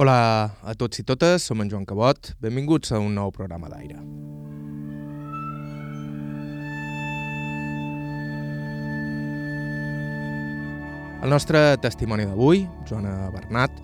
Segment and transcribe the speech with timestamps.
[0.00, 2.30] Hola a tots i totes, som en Joan Cabot.
[2.40, 3.98] Benvinguts a un nou programa d'aire.
[11.20, 13.76] El nostre testimoni d'avui, Joana Bernat,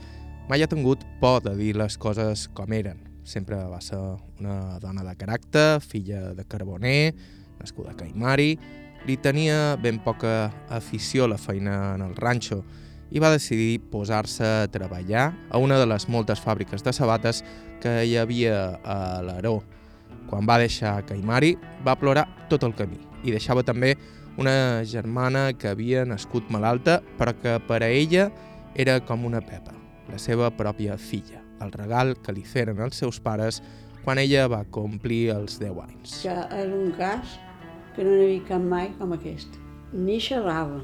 [0.49, 3.05] mai ha tingut por de dir les coses com eren.
[3.29, 4.01] Sempre va ser
[4.41, 7.13] una dona de caràcter, filla de carboner,
[7.61, 8.55] nascuda a Caimari,
[9.05, 12.63] li tenia ben poca afició a la feina en el ranxo
[13.11, 17.43] i va decidir posar-se a treballar a una de les moltes fàbriques de sabates
[17.83, 19.61] que hi havia a l'Aró.
[20.27, 21.55] Quan va deixar Caimari,
[21.87, 23.95] va plorar tot el camí i deixava també
[24.37, 28.29] una germana que havia nascut malalta però que per a ella
[28.77, 29.73] era com una pepa,
[30.11, 33.63] la seva pròpia filla, el regal que li feren els seus pares
[34.05, 36.19] quan ella va complir els 10 anys.
[36.23, 37.39] Ja era un cas
[37.97, 39.57] que no n'havia cap mai com aquest.
[39.97, 40.83] Ni xerrava,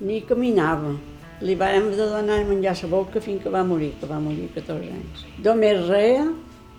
[0.00, 0.96] ni caminava.
[1.40, 4.48] Li vàrem de donar menjar a la boca fins que va morir, que va morir
[4.48, 5.26] a 14 anys.
[5.44, 6.24] Només reia,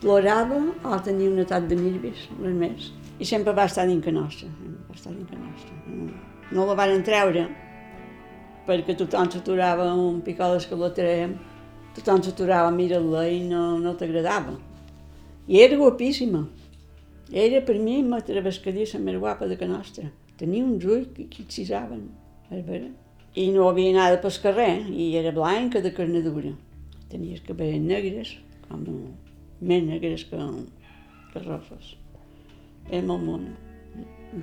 [0.02, 2.92] plorava o tenia un atac de nervis, res més.
[3.19, 4.50] I sempre va estar dins que nostra,
[4.89, 5.80] va estar dins que nostra.
[5.88, 6.11] No,
[6.52, 7.47] no la van treure
[8.69, 11.34] perquè tothom s'aturava un picó d'escalatrem,
[11.97, 14.53] tothom s'aturava a mirar-la i no, no t'agradava.
[15.50, 16.44] I era guapíssima.
[17.34, 20.09] Era per mi la travescadissa més guapa de que nostra.
[20.38, 22.09] Tenia uns ulls que xisaven,
[22.53, 22.89] és vera.
[23.35, 26.53] I no havia anat pel carrer, i era blanca de carnadura.
[27.09, 28.35] Tenia els cabells negres,
[28.67, 28.85] com
[29.61, 30.39] més negres que,
[31.33, 31.95] que rossos.
[32.89, 33.55] Era molt mona.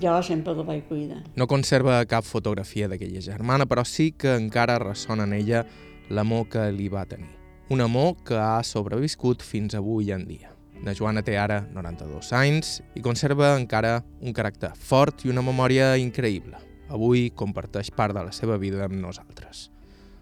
[0.02, 1.20] Jo sempre la vaig cuidar.
[1.38, 5.64] No conserva cap fotografia d'aquella germana, però sí que encara ressona en ella
[6.10, 7.30] l'amor que li va tenir.
[7.70, 10.52] Un amor que ha sobreviscut fins avui en dia.
[10.84, 15.94] La Joana té ara 92 anys i conserva encara un caràcter fort i una memòria
[15.98, 16.58] increïble.
[16.92, 19.68] Avui comparteix part de la seva vida amb nosaltres.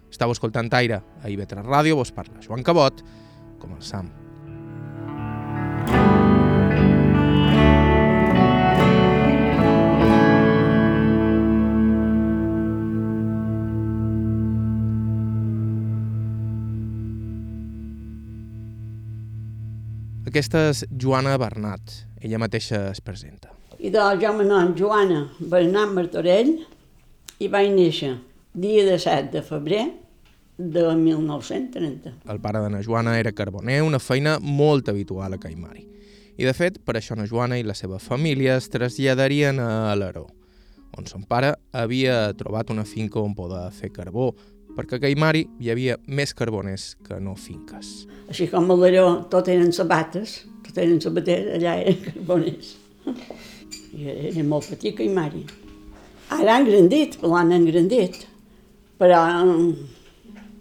[0.09, 3.03] Estau escoltant Aire a IB3 Ràdio, vos parla Joan Cabot,
[3.61, 4.09] començam.
[20.35, 21.93] Aquesta és Joana Bernat.
[22.25, 23.51] Ella mateixa es presenta.
[23.77, 26.55] I doncs jo me nom Joana Bernat Martorell
[27.37, 28.15] i vaig néixer
[28.55, 29.83] dia de 7 de febrer
[30.57, 32.15] de 1930.
[32.25, 35.85] El pare de na Joana era carboner, una feina molt habitual a Caimari.
[36.35, 40.25] I de fet, per això na Joana i la seva família es traslladarien a Alaró,
[40.97, 44.31] on son pare havia trobat una finca on poder fer carbó,
[44.75, 48.07] perquè a Caimari hi havia més carboners que no finques.
[48.31, 50.41] Així com a l'Aró tot eren sabates,
[50.75, 52.75] tot eren sabaters, allà eren carboners.
[53.95, 55.45] I era molt petit que hi mari.
[56.35, 58.25] Ara han grandit, l'han engrandit,
[58.99, 59.21] però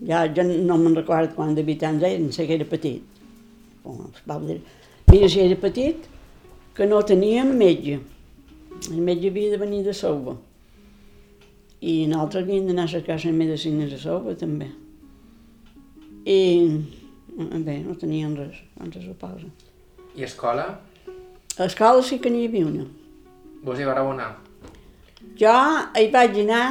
[0.07, 3.03] ja jo no me'n recordo quant d'habitants eren, sé que era petit.
[3.85, 6.07] Mira, si era petit,
[6.75, 7.99] que no teníem metge.
[8.91, 10.37] El metge havia de venir de Souba.
[11.81, 14.71] I nosaltres havíem d'anar a cercar les medicines a Souba, també.
[16.25, 16.41] I
[17.67, 19.51] bé, no tenien res, doncs se suposa.
[20.15, 20.81] I escola?
[21.59, 22.85] A escola sí que n'hi havia una.
[23.67, 24.29] Vos hi vareu anar?
[25.41, 25.55] Jo
[25.99, 26.67] hi vaig anar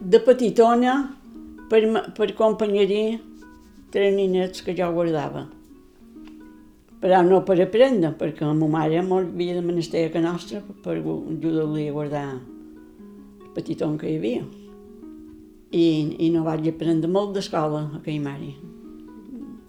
[0.00, 0.96] de petitona
[1.70, 1.80] per,
[2.18, 3.16] per companyeria
[3.94, 5.46] tres ninets que jo guardava.
[7.00, 10.98] Però no per aprendre, perquè la meva mare molt havia de menester a nostra per
[10.98, 14.44] ajudar-li a guardar el petiton que hi havia.
[15.72, 15.86] I,
[16.26, 18.52] i no vaig aprendre molt d'escola aquell mare.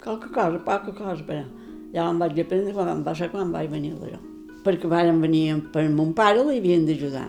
[0.02, 1.46] Qualque cosa, poca cosa, però
[1.94, 4.18] ja em vaig aprendre quan va ser quan vaig venir a
[4.64, 7.28] perquè varen venir per mon pare, li havien d'ajudar.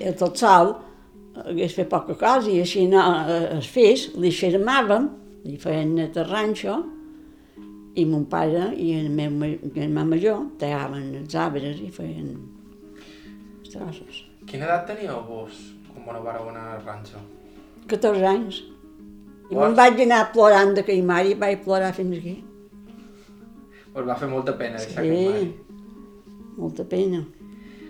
[0.00, 0.74] El tot sol
[1.44, 3.00] hagués fet poca cosa i així no,
[3.56, 5.08] es fes, li xermàvem,
[5.46, 6.76] li feien net el ranxo,
[7.96, 12.34] i mon pare i el meu germà major tallaven els arbres i feien
[13.62, 14.24] els trossos.
[14.46, 15.62] Quina edat teníeu vos
[15.94, 17.22] quan no vareu anar al ranxo?
[17.88, 18.60] 14 anys.
[19.48, 22.36] I me'n vaig anar plorant de Caimar i vaig plorar fins aquí.
[23.96, 25.46] Us va fer molta pena deixar Sí, Caimari.
[26.58, 27.22] molta pena.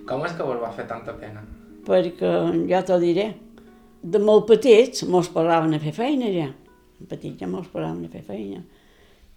[0.07, 1.43] Com és que vos va fer tanta pena?
[1.87, 2.31] perquè
[2.67, 3.29] ja t'ho diré,
[4.03, 6.49] de molt petits mos posaven a fer feina ja.
[6.99, 8.63] De petits ja mos posaven a fer feina.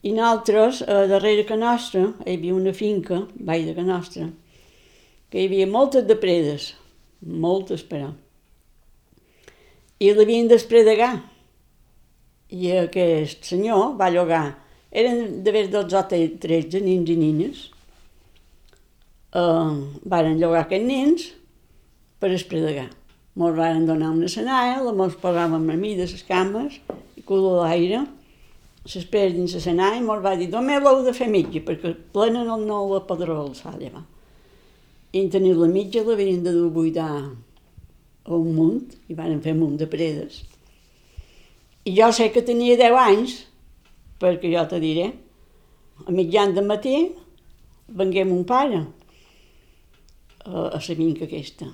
[0.01, 4.30] I nosaltres, a darrere que nostra, hi havia una finca, vall de que nostra,
[5.30, 6.71] que hi havia moltes de predes,
[7.21, 8.13] moltes però.
[10.00, 11.19] I l'havien d'espredegar.
[12.50, 14.56] I aquest senyor va llogar,
[14.91, 16.03] eren d'haver 12 o
[16.45, 17.65] 13 nins i nines,
[19.36, 21.27] uh, varen llogar aquests nins
[22.19, 22.89] per espredegar.
[23.39, 26.80] Mos varen donar una senalla, la mos posàvem a mi de les cames
[27.15, 28.06] i color l'aire
[28.89, 32.44] s'espera dins la senà i mos va dir, només l'heu de fer mitja, perquè plena
[32.47, 34.06] no, no la podrà alçar llevar.
[35.13, 39.53] I en tenir la mitja l'havien de dur buidar a un munt, i van fer
[39.53, 40.42] un munt de predes.
[41.85, 43.38] I jo sé que tenia 10 anys,
[44.19, 45.10] perquè jo te diré,
[46.06, 46.95] a mitjan de matí
[47.88, 48.80] vengué mon pare
[50.45, 51.68] a, a la vinca aquesta.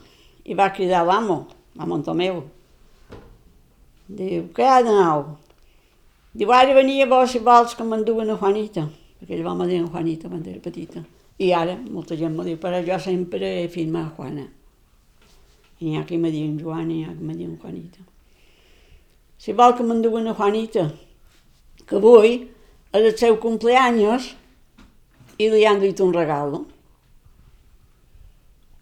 [0.46, 2.44] I va cridar l'amo, l'amo Tomeu.
[4.06, 5.26] Diu, què ha de nou?
[6.36, 8.86] Diu, ara venia vos si vols que m'enduen a Juanita,
[9.18, 11.02] perquè ell va me dir Juanita quan era petita.
[11.42, 14.46] I ara molta gent me diu, però jo sempre he firmat Juana.
[15.80, 18.06] I n'hi ha qui me diuen Joana i n'hi ha qui me diuen Juanita.
[19.38, 20.86] Si vol que m'enduen a Juanita,
[21.86, 22.38] que avui
[22.96, 24.32] és el seu cumpleaños
[25.38, 26.62] i li han dit un regal.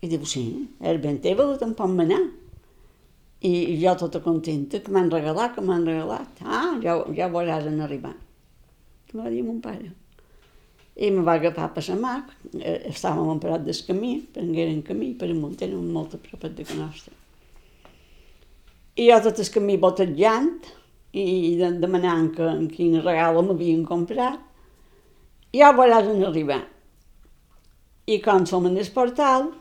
[0.03, 0.43] I diu, sí,
[0.83, 2.21] és ben teva, te'n pot manar.
[3.43, 6.43] I jo tota contenta, que m'han regalat, que m'han regalat.
[6.43, 8.13] Ah, ja, ja veuràs en arribar.
[9.07, 9.91] Que va dir mon pare.
[10.93, 12.13] I me va agafar per la mà,
[12.59, 16.67] eh, estàvem en parat del camí, prengueren camí per amunt, érem molt a propet de
[16.69, 17.15] que nostra.
[18.95, 20.69] I jo tot el camí botejant
[21.13, 24.39] i demanant que, quin regal m'havien comprat.
[25.53, 26.63] Ja veuràs en arribar.
[28.09, 29.51] I quan som en el portal,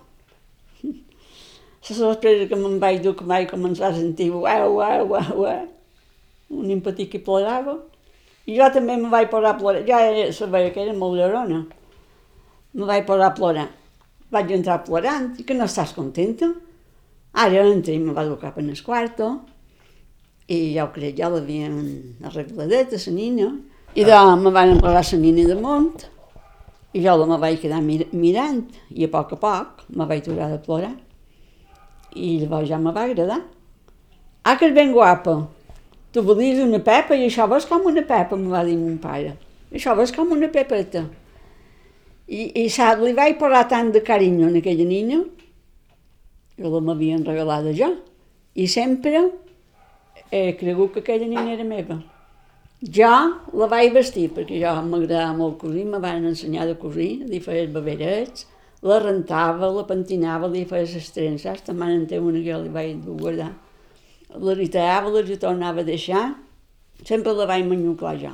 [0.88, 5.68] la sorpresa que me'n vaig dur, que vaig començar a sentir uau, uau, uau, uau,
[6.56, 7.76] un impetit que plorava.
[8.48, 9.84] I jo també me vaig posar a plorar.
[9.86, 11.62] Ja era, sabia que era molt llorona.
[12.72, 13.68] Me vaig posar a plorar.
[14.32, 15.34] Vaig entrar plorant.
[15.38, 16.48] I que no estàs contenta?
[17.44, 19.34] Ara entra i me va dur cap en el quarto.
[20.52, 21.76] I ja ho crec, ja l'havien
[22.28, 23.52] arregladet, la nina.
[23.96, 26.04] I de, me van posar la nina de munt.
[26.92, 28.68] I jo la me vaig quedar mir mirant.
[28.92, 30.92] I a poc a poc me vaig aturar de plorar.
[32.12, 33.40] I llavors ja me va agradar.
[34.44, 35.38] Ah, que és ben guapa.
[36.12, 39.36] Tu volies una pepa i això vas com una pepa, em va dir mon pare.
[39.72, 41.06] Això vas com una pepeta.
[42.28, 45.22] I, i sap, li vaig posar tant de carinyo en aquella nina,
[46.58, 47.88] que la m'havien regalada jo.
[48.52, 49.30] I sempre
[50.32, 52.00] he cregut que aquella nina era meva.
[52.82, 53.10] Jo
[53.54, 57.66] la vaig vestir, perquè jo m'agradava molt cosir, me van ensenyar de cosir, li feia
[57.66, 58.48] els baberets,
[58.82, 62.72] la rentava, la pentinava, li feia les trences, també en té una que jo li
[62.74, 63.52] vaig guardar
[64.40, 66.24] la retallava, la tornava a deixar,
[67.04, 68.32] sempre la vaig manyuclar jo.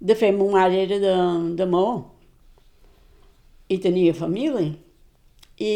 [0.00, 1.14] De fet, ma mare era de,
[1.56, 1.92] de Maó
[3.68, 4.72] i tenia família.
[5.62, 5.72] I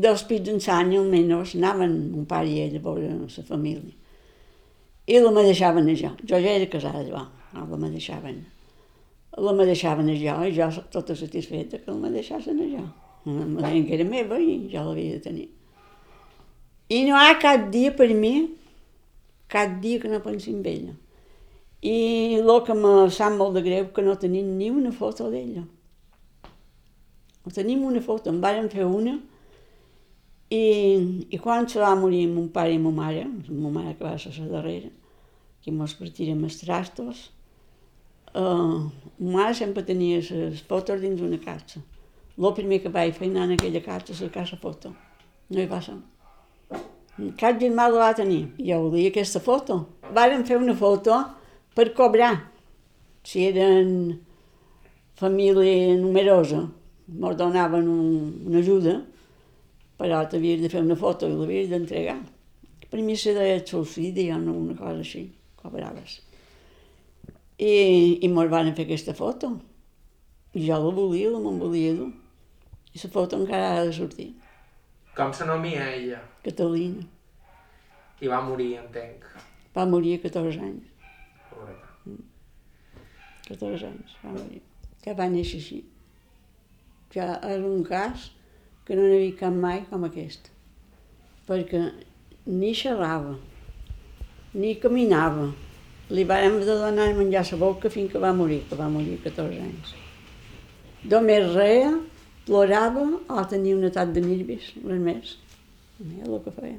[0.00, 3.92] dos pits d'ensany almenys anaven un pare i ell a veure la família.
[5.06, 6.10] I la me deixaven jo.
[6.26, 7.22] Jo ja era casada, jo.
[7.54, 8.44] No, la me deixaven.
[9.38, 12.84] La me deixaven jo i jo tota satisfeta que la me deixassin a jo.
[13.26, 15.48] Me deien que era meva i jo l'havia de tenir.
[16.88, 18.34] I no hi ha cap dia per mi
[19.48, 20.94] cap dia que no pensi en ella.
[21.82, 25.62] I el que me sap molt de greu que no tenim ni una foto d'ella.
[27.44, 29.20] No tenim una foto, en vàrem fer una
[30.50, 34.16] i, i quan se va morir mon pare i ma mare, ma mare que va
[34.18, 34.90] ser la darrera,
[35.62, 37.30] que mos partirem els trastos,
[38.34, 38.86] uh,
[39.18, 41.82] ma mare sempre tenia les fotos dins una caixa.
[42.36, 44.20] El primer que vaig fer en aquella caixa és
[44.52, 44.92] la foto.
[45.48, 45.96] No hi va ser.
[47.40, 48.42] Cap germà la va tenir.
[48.60, 49.78] Jo volia aquesta foto.
[50.12, 51.16] Varen fer una foto
[51.74, 52.34] per cobrar.
[53.24, 54.20] Si eren
[55.16, 56.66] família numerosa,
[57.08, 58.98] ens donaven un, una ajuda,
[59.96, 62.18] però t'havies de fer una foto i l'havies d'entregar.
[62.90, 65.24] Per mi se deia subsidi o no, una cosa així,
[65.60, 66.20] cobraves.
[67.56, 69.54] I, i mos van fer aquesta foto.
[70.56, 72.12] I jo la volia, la me'n volia dur.
[72.92, 74.30] I la foto encara ha de sortir.
[75.16, 76.20] Com s'anomia ella?
[76.44, 77.04] Catalina.
[78.20, 79.24] I va morir, entenc.
[79.76, 80.92] Va morir a 14 anys.
[81.50, 82.16] Pobreta.
[83.48, 84.62] 14 anys va morir.
[85.02, 85.82] Que va néixer així.
[87.16, 88.30] Ja és un cas
[88.86, 90.50] que no n'he vist cap mai com aquest.
[91.46, 91.82] Perquè
[92.46, 93.36] ni xerrava,
[94.54, 95.52] ni caminava.
[96.14, 99.18] Li vàrem de donar menjar a la boca fins que va morir, que va morir
[99.18, 99.94] a 14 anys.
[101.10, 101.90] Només reia,
[102.46, 105.32] plorava o tenia un atac de nervis, res més.
[105.98, 106.78] Mira el que feia.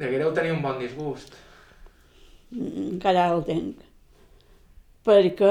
[0.00, 1.32] Deguéreu tenir un bon disgust.
[2.52, 3.80] Encara el tenc.
[5.06, 5.50] Perquè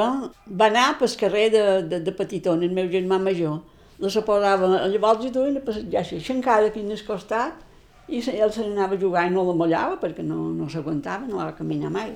[0.62, 3.60] va anar pel carrer de, de, de Petitona, el meu germà major.
[4.00, 7.66] La se posava, llavors jo duia a passejar així, xencada fins al costat,
[8.10, 11.42] i ell se n'anava a jugar i no la mollava perquè no, no s'aguantava, no
[11.42, 12.14] va caminar mai.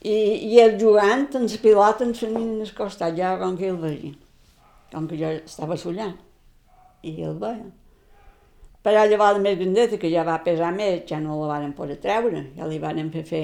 [0.00, 0.14] I,
[0.52, 4.12] i ell jugant en la pilota ens venien al costat, ja com que el veia.
[4.92, 6.14] Com que jo estava sollant.
[7.02, 7.66] I el veia.
[8.84, 12.46] Però llavors més grandeta, que ja va pesar més, ja no la varen poder treure.
[12.56, 13.42] Ja li varen fer fer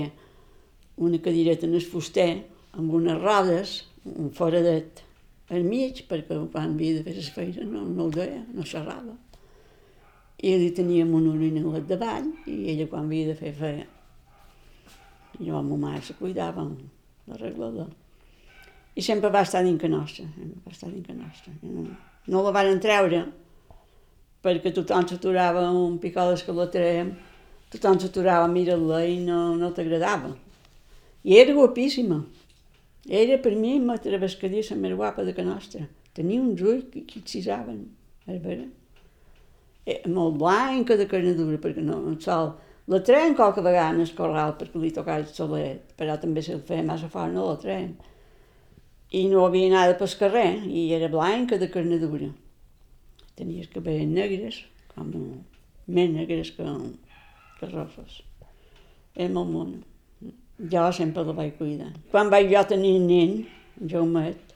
[0.97, 2.31] una cadireta en el fuster,
[2.77, 5.03] amb unes rodes, un foradet
[5.51, 9.15] al mig, perquè quan havia de fer les feines no, no ho deia, no xerrava.
[10.43, 13.87] I li teníem un orinelet davall i ella quan havia de fer feia.
[15.39, 16.65] Jo amb ma mare se cuidava
[17.29, 17.89] l'arreglador.
[18.97, 20.25] I sempre va estar dins que nostra,
[20.65, 21.53] va estar dins que nostra.
[21.63, 21.87] No,
[22.33, 23.27] no la van treure
[24.47, 27.13] perquè tothom s'aturava un picó d'escalatrem,
[27.73, 30.31] tothom s'aturava a mirar-la i no, no t'agradava.
[31.27, 32.21] I era guapíssima.
[33.09, 35.85] Era per mi la travescadissa més guapa de que nostra.
[36.17, 37.85] Tenia uns ulls que, que xisaven,
[38.27, 38.67] és vera.
[39.87, 42.57] Eh, molt blanca de carne dura, perquè no, el sol...
[42.87, 46.61] La tren qualque vegada el corral perquè li tocava el solet, però també si el
[46.67, 47.97] feia massa fort no la tren.
[49.11, 52.31] I no havia anat pel carrer, i era blanca de carne dura.
[53.39, 54.61] Tenia els cabells negres,
[54.95, 56.79] com més negres que,
[57.59, 58.23] que rossos.
[59.15, 59.83] Era molt mona.
[60.57, 61.93] Jo sempre la vaig cuidar.
[62.11, 63.45] Quan vaig jo tenir nen,
[63.77, 64.55] Jaumet,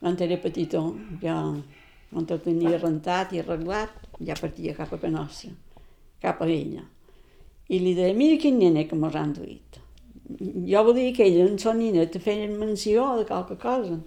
[0.00, 0.82] quan era petitó,
[1.22, 1.38] ja,
[2.10, 5.50] quan tot tenia rentat i arreglat, ja partia cap a nostra,
[6.20, 6.84] cap a ella.
[7.68, 9.80] I li deia, mira quin nene que mos han duit.
[10.68, 11.80] Jo volia que ella, en son
[12.12, 13.98] te feien menció de qualque cosa.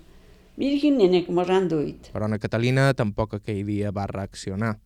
[0.57, 2.11] Mira quin nene que mos han duit.
[2.13, 4.77] Però Ana Catalina tampoc aquell dia va reaccionar.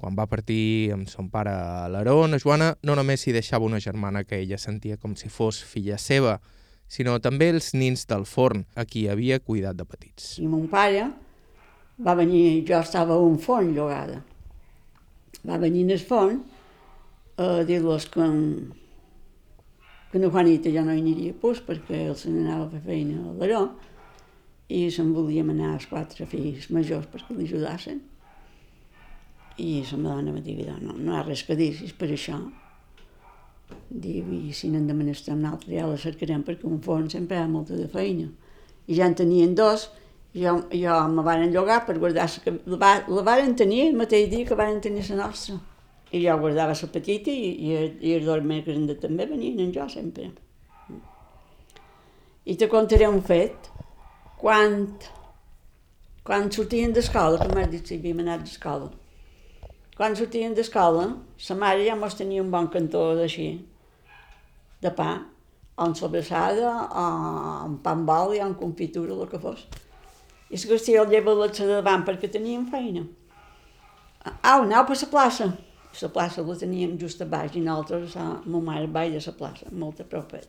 [0.00, 3.80] Quan va partir amb son pare a l'Aró, la Joana no només hi deixava una
[3.84, 6.38] germana que ella sentia com si fos filla seva,
[6.88, 10.38] sinó també els nins del forn, a qui havia cuidat de petits.
[10.40, 11.04] I mon pare
[12.00, 14.22] va venir, jo estava a un forn llogada,
[15.44, 16.40] va venir al forn
[17.36, 18.24] a dir-los que,
[20.12, 23.20] que no Juanita ja no hi aniria pus perquè el se n'anava a fer feina
[23.20, 23.62] a l'Aró
[24.68, 28.00] i se'n volíem anar els quatre fills majors perquè li ajudassin
[29.60, 31.94] i la meva dona va dir, no, no hi ha res que dir, si és
[31.96, 32.38] per això.
[33.90, 37.38] Diu, i si n'hem de menester un altre ja la cercarem perquè un forn sempre
[37.38, 38.28] hi ha molta de feina.
[38.90, 39.88] I ja en tenien dos,
[40.34, 44.46] jo, jo me van llogar per guardar la, la, la varen tenir el mateix dia
[44.46, 45.58] que van tenir la nostra.
[46.10, 49.74] I jo guardava la petita i, i, i els dos més grans també venien en
[49.74, 50.30] jo sempre.
[52.46, 53.68] I te contaré un fet.
[54.40, 54.86] Quan,
[56.24, 58.88] quan sortien d'escola, que m'has dit si havíem anat d'escola,
[60.00, 63.50] quan sortien d'escola, sa mare ja mos tenia un bon cantó d'així,
[64.80, 65.10] de pa,
[65.76, 67.02] o en sobrassada, o
[67.66, 69.66] en pa amb oli, o en confitura, el que fos.
[70.48, 73.02] I es gastia el lleva a davant perquè teníem feina.
[74.24, 75.48] Au, aneu per la plaça.
[76.00, 79.34] La plaça la teníem just a baix i nosaltres, a ma mare, baix de la
[79.36, 80.48] plaça, molt a propet.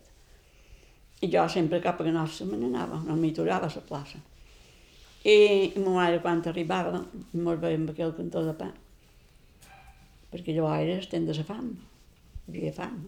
[1.19, 4.23] I jo sempre cap a la nostra me n'anava, no m'hi aturava a la plaça.
[5.25, 7.03] I ma mare, quan arribava,
[7.33, 8.69] mos veiem aquell cantó de pa
[10.31, 11.71] perquè llavors de la fam,
[12.47, 12.99] hi havia fam.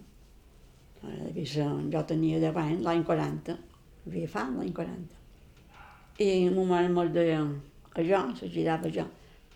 [1.04, 3.56] Jo tenia 10 anys, l'any 40,
[4.04, 5.20] hi havia fam l'any 40.
[6.24, 7.40] I ma mare mos deia,
[7.94, 9.04] a jo, se girava jo,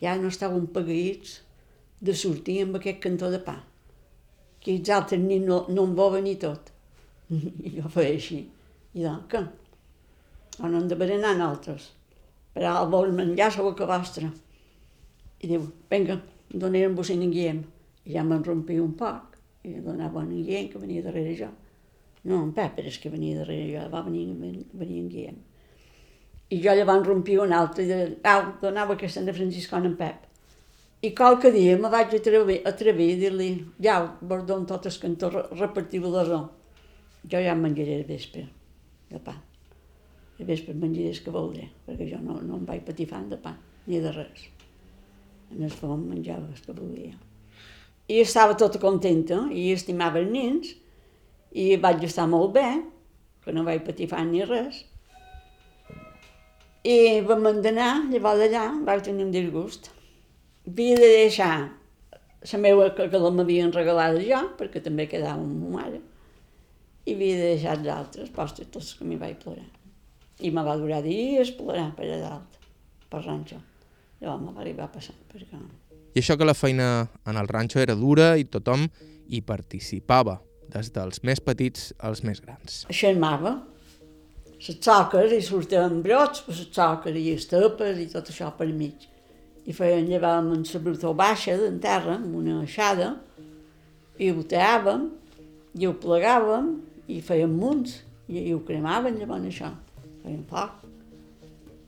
[0.00, 1.38] ja no estàvem paguits
[2.00, 3.56] de sortir amb aquest cantó de pa,
[4.60, 6.72] que els altres ni no, no en volen ni tot.
[7.66, 8.42] I jo feia així.
[8.96, 9.44] I doncs, què?
[10.58, 11.92] O no hem de berenar nosaltres.
[12.54, 14.30] Però el vol menjar segur que vostre.
[15.38, 16.16] I diu, vinga,
[16.50, 17.64] donaren vos en Guillem.
[18.04, 21.50] I ja me'n rompia un poc, i donava en Guillem que venia darrere jo.
[22.24, 24.26] No, en Pep és que venia darrere jo, va venir,
[24.72, 25.38] venir en Guillem.
[26.48, 28.00] I jo llavors rompia un altre, i de,
[28.32, 30.24] au, donava aquesta de Francisco en Pep.
[31.04, 33.50] I qualque dia me vaig atrevir, atrevir a dir-li,
[33.84, 36.46] ja, vos dono tot el cantó, repartiu la raó.
[37.28, 38.48] Jo ja menjaré el vespre,
[39.10, 39.36] de pa.
[40.38, 43.54] El vespre menjaré el que voldré, perquè jo no, no em vaig patifant de pa,
[43.86, 44.48] ni de res
[45.54, 47.16] en el forn menjava el que volia.
[48.08, 50.70] I estava tota contenta, i estimava els nens,
[51.52, 52.68] i vaig estar molt bé,
[53.44, 54.82] que no vaig patir fan ni res.
[56.88, 59.90] I vam anar, llavors d'allà vaig tenir un disgust.
[60.68, 61.52] Havia de deixar
[62.52, 66.00] la meva, que, que m'havien regalat jo, perquè també quedava amb ma mare,
[67.08, 69.66] i havia de deixar els altres, postres tots que m'hi vaig plorar.
[70.40, 72.60] I me va durar dies plorar per allà dalt,
[73.10, 73.58] per ranxo.
[74.20, 75.58] Llavors me va passar, perquè...
[76.14, 78.88] I això que la feina en el ranxo era dura i tothom
[79.28, 80.38] hi participava,
[80.72, 82.80] des dels més petits als més grans.
[82.90, 83.54] Xermava,
[84.58, 88.66] les soques, i sortien brots per les soques i les tapes i tot això per
[88.72, 89.06] mig.
[89.68, 93.12] I feien llevàvem en la brutó baixa d'en terra, amb una aixada,
[94.18, 95.10] i ho teàvem,
[95.78, 96.72] i ho plegàvem,
[97.06, 99.74] i feien munts, i, i ho cremaven llavors això.
[100.24, 100.87] Feien foc.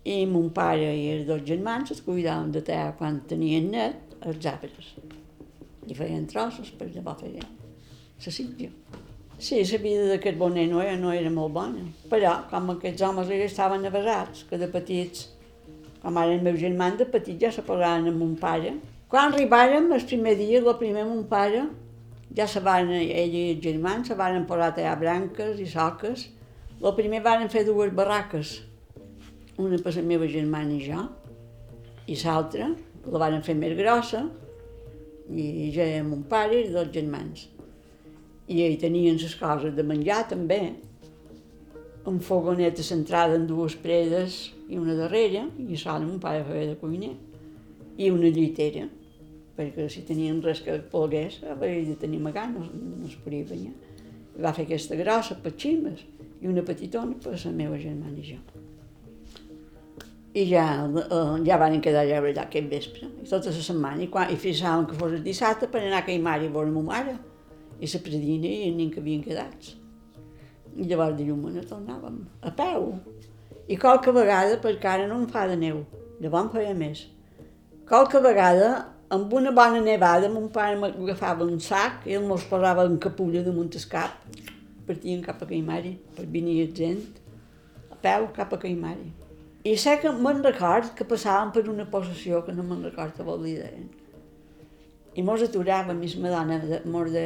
[0.04, 4.46] I mon pare i els dos germans es cuidaven de tallar quan tenien net els
[4.48, 4.94] arbres.
[5.86, 8.70] I feien trossos per llavors fer la sitja.
[9.40, 13.28] Sí, la vida de Carboner no era, no era molt bona, però com aquests homes
[13.28, 15.30] ja estaven avasats, que de petits,
[16.02, 18.74] com ara el meu germà de petit ja se parlaven amb mon pare.
[19.08, 21.64] Quan arribàrem, el primer dia, el primer mon pare,
[22.36, 26.28] ja se van, ell i els germans, se van posar a tallar branques i soques.
[26.80, 28.58] El primer van fer dues barraques,
[29.60, 31.06] una per la meva germana i jo,
[32.10, 32.70] i l'altra
[33.06, 34.24] la van fer més grossa,
[35.30, 37.46] i ja era mon pare i dos germans.
[38.50, 40.60] I hi tenien les coses de menjar també,
[42.08, 46.78] amb fogoneta centrada en dues predes i una darrere, i sola mon pare feia de
[46.80, 47.12] cuiner,
[48.00, 48.86] i una llitera,
[49.56, 53.52] perquè si tenien res que polgués, havia de tenir magà, no, no es podia.
[53.60, 56.06] I va fer aquesta grossa per ximes
[56.40, 58.59] i una petitona per la meva germana i jo.
[60.32, 64.06] I ja, eh, ja van quedar allà allà aquest vespre, i tota la setmana, i,
[64.08, 67.16] quan, i fixàvem que fos el dissabte per anar a Caimar i veure ma mare,
[67.80, 69.74] i la predina i el nen que havien quedats.
[70.76, 72.92] I llavors de llum no tornàvem, a peu.
[73.66, 75.82] I qualque vegada, perquè ara no em fa de neu,
[76.20, 77.08] llavors em feia més.
[77.88, 78.68] Qualque vegada,
[79.10, 83.42] amb una bona nevada, mon pare m'agafava un sac i el mos posava en capulla
[83.42, 84.22] damunt el cap,
[84.86, 87.02] partien cap a Caimari, per venir gent,
[87.90, 89.10] a peu cap a Caimari.
[89.62, 93.24] I sé que me'n record que passàvem per una possessió que no me'n record què
[93.26, 93.66] vol dir.
[95.12, 96.56] I mos aturàvem, i ma dona
[96.88, 97.24] mos de...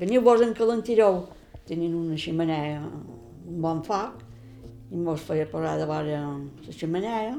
[0.00, 1.20] Veniu vos en calentireu.
[1.68, 4.16] Tenien una ximenea, un bon foc,
[4.90, 6.22] i mos feia posar de vora
[6.66, 7.36] la ximenea,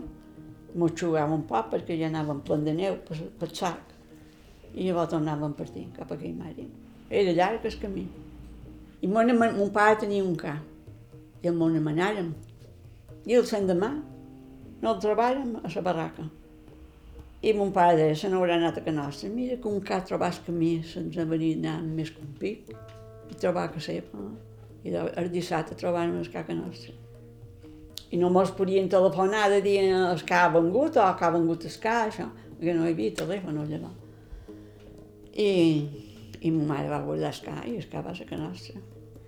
[0.80, 3.92] mos xugàvem un poc perquè ja anàvem plen de neu per, per sac.
[4.72, 6.70] I llavors tornàvem partint cap a aquell mare.
[7.10, 8.06] Era llarg el camí.
[9.04, 10.56] I mon, mon pare tenia un ca.
[11.44, 12.32] I el mon manàrem.
[13.28, 13.92] I el demà
[14.82, 16.26] no el trobàrem a la barraca.
[17.42, 19.30] I mon pare deia, se n'haurà anat a casa nostra.
[19.34, 23.38] Mira que un ca trobàs camí se'ns ha venit anant més que un pic i
[23.42, 24.26] trobar que seva.
[24.86, 26.94] I el dissabte trobàrem el ca nostra.
[28.12, 31.66] I no mos podien telefonar de dir el ca ha vengut o que ha vengut
[31.66, 32.28] el ca, això,
[32.60, 33.92] perquè no hi havia telèfon allà.
[35.32, 35.52] I,
[36.42, 38.82] i ma mare va guardar el ca i el ca va ser nostra.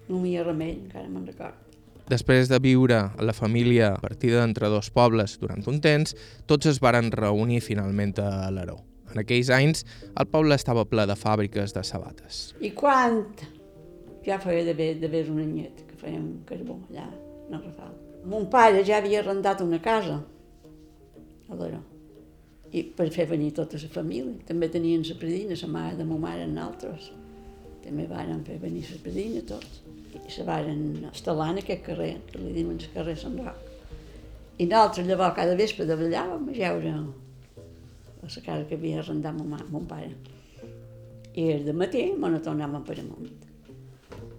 [0.09, 1.62] No m'hi ha remei, encara me'n recordo.
[2.11, 6.15] Després de viure la família partida entre dos pobles durant un temps,
[6.51, 8.81] tots es varen reunir finalment a l'Aró.
[9.13, 9.85] En aquells anys,
[10.19, 12.41] el poble estava ple de fàbriques de sabates.
[12.59, 13.21] I quan
[14.25, 17.07] ja feia d'haver d'haver un anyet que fèiem carbó allà,
[17.51, 17.95] no Rafal.
[18.27, 20.19] Mon pare ja havia arrendat una casa
[21.47, 21.79] a l'Aró
[22.73, 24.33] i per fer venir tota la família.
[24.47, 27.11] També tenien la predina, la mare de ma mare en altres.
[27.83, 29.82] També varen fer venir la predina tots
[30.19, 33.71] i se varen instal·lar en aquest carrer, que li diuen el carrer Sant Roc.
[34.59, 37.01] I nosaltres llavors cada vespre davallàvem a jeure a
[38.23, 40.13] la casa que havia arrendat mon, mon pare.
[41.33, 43.33] I el de matí me ne tornàvem per amunt.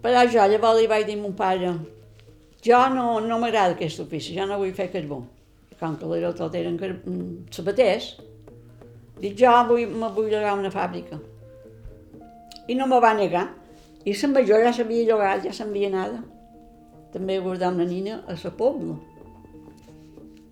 [0.04, 1.74] Però jo llavors li vaig dir a mon pare
[2.64, 5.18] jo no, no m'agrada aquest ofici, jo no vull fer carbó.
[5.68, 8.14] I com que l'era tot eren mm, sabaters,
[9.20, 11.18] dic jo vull, me vull llogar una fàbrica.
[12.64, 13.50] I no me va negar.
[14.05, 16.21] I la major ja s'havia llogat, ja s'havia anada.
[17.12, 18.99] També guardar una nina a la pobla.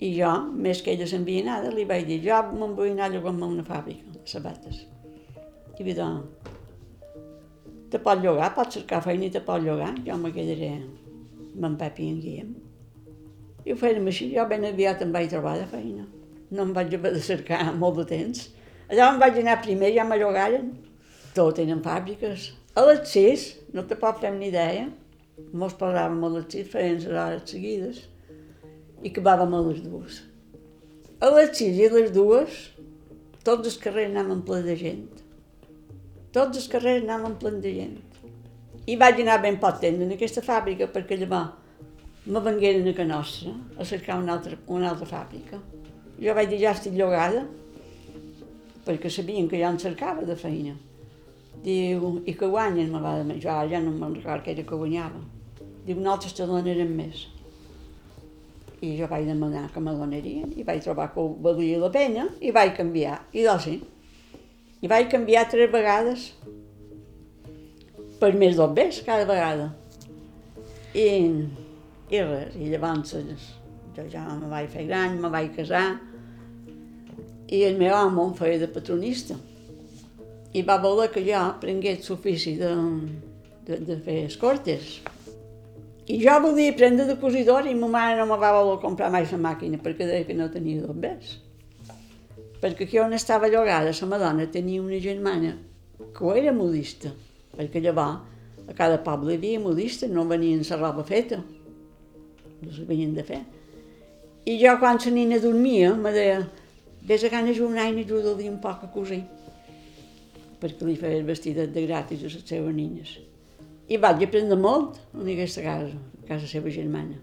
[0.03, 0.31] I jo,
[0.67, 3.51] més que ella s'havia anada, li vaig dir, jo me'n vull anar a llogar a
[3.51, 4.87] una fàbrica, sabates.
[5.79, 6.09] I va dir,
[7.93, 11.77] te pot llogar, pot cercar feina i te pot llogar, jo me quedaré amb en
[11.77, 12.55] Pepi i en Guillem.
[13.67, 16.07] I ho fèiem així, jo ben aviat em vaig trobar de feina.
[16.53, 18.49] No em vaig haver de cercar molt de temps.
[18.88, 20.73] Allà em vaig anar primer, ja me llogaren.
[21.37, 24.87] Tot eren fàbriques, a les sis, no te pot fer ni idea,
[25.52, 28.04] mos posàvem a les sis, feien les hores seguides
[29.02, 30.20] i acabàvem a les dues.
[31.20, 32.62] A les sis i a les dues,
[33.44, 35.08] tots els carrers anaven ple de gent.
[36.32, 37.98] Tots els carrers anaven ple de gent.
[38.88, 41.61] I vaig anar ben poc temps en aquesta fàbrica perquè llavors
[42.24, 45.58] me vengueren a nostra a cercar una altra, una altra fàbrica.
[46.22, 47.44] Jo vaig dir, ja estic llogada,
[48.87, 50.76] perquè sabien que jo en cercava de feina.
[51.62, 54.79] Diu, i que guanyen, me va dir, jo ja no me'n record que era que
[54.79, 55.21] guanyava.
[55.87, 57.27] Diu, nosaltres te donarem més.
[58.83, 62.51] I jo vaig demanar que me donarien i vaig trobar que valia la pena i
[62.51, 63.21] vaig canviar.
[63.31, 63.77] I doncs sí.
[64.83, 66.33] I vaig canviar tres vegades
[68.19, 69.71] per més dos bes cada vegada.
[70.99, 71.07] I,
[72.11, 73.15] i res, i llavors
[73.97, 76.01] jo ja me vaig fer gran, me vaig casar
[77.53, 79.37] i el meu home feia de patronista
[80.53, 82.71] i va voler que jo aprengués l'ofici de,
[83.67, 84.99] de, de fer escortes.
[86.07, 89.25] I jo volia aprendre de cosidora i ma mare no me va voler comprar mai
[89.31, 91.38] la màquina perquè deia que no tenia dos bes.
[92.62, 95.57] Perquè aquí on estava llogada, la meva dona tenia una germana
[96.12, 97.11] que era modista,
[97.57, 98.29] perquè llavors
[98.62, 101.41] A cada poble hi havia modistes, no venien la roba feta.
[102.62, 103.41] Els havien de fer.
[104.47, 106.45] I jo, quan la nina dormia, me deia,
[107.03, 109.25] vés a Can Ajunai i ajuda-li un poc a cosir
[110.62, 113.16] perquè li feia vestidet de gratis a les seves nines.
[113.90, 117.18] I vaig aprendre molt en aquesta casa, a casa seva germana.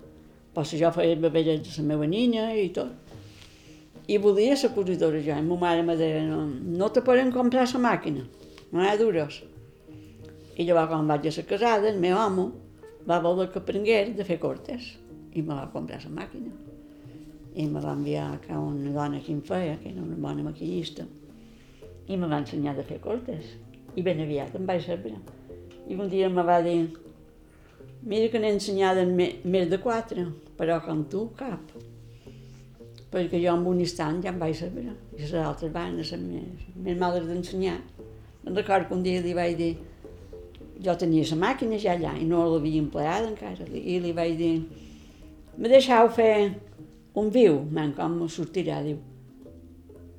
[0.54, 2.91] Però jo feia els babellets de la meva nina i tot.
[4.10, 5.38] I volia ser cosidora jo.
[5.38, 8.25] I ma mare me deia, no, no te poden comprar la màquina,
[8.71, 9.43] no hi ha duros.
[10.60, 12.49] I llavors, quan vaig a ser casada, el meu amo
[13.08, 14.97] va voler que aprengués de fer cortes
[15.32, 16.52] i me va comprar la màquina.
[17.56, 21.06] I me va enviar a una dona que em feia, que era una bona maquillista,
[22.10, 23.54] i me va ensenyar a fer cortes.
[23.95, 25.13] I ben aviat em vaig saber.
[25.89, 26.89] I un dia me va dir,
[28.02, 30.26] mira que n'he ensenyat més de quatre,
[30.58, 31.74] però com tu cap.
[33.10, 34.89] Perquè jo en un instant ja em vaig saber.
[35.17, 37.80] I les altres van ser més, més males d'ensenyar.
[38.43, 39.74] Me'n recordo que un dia li vaig dir,
[40.80, 43.67] jo tenia la màquina ja allà i no l'havia empleada encara.
[43.69, 44.56] I li vaig dir,
[45.58, 46.34] me deixau fer
[47.19, 49.09] un viu, man, com sortirà, diu.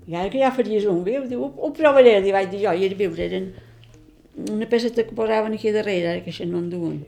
[0.08, 2.74] I ara que ja faries un viu, diu, ho, ho provaré, li vaig dir jo,
[2.74, 3.50] i els vius eren
[4.50, 7.00] una peseta que posaven aquí darrere, ara que això no en duen.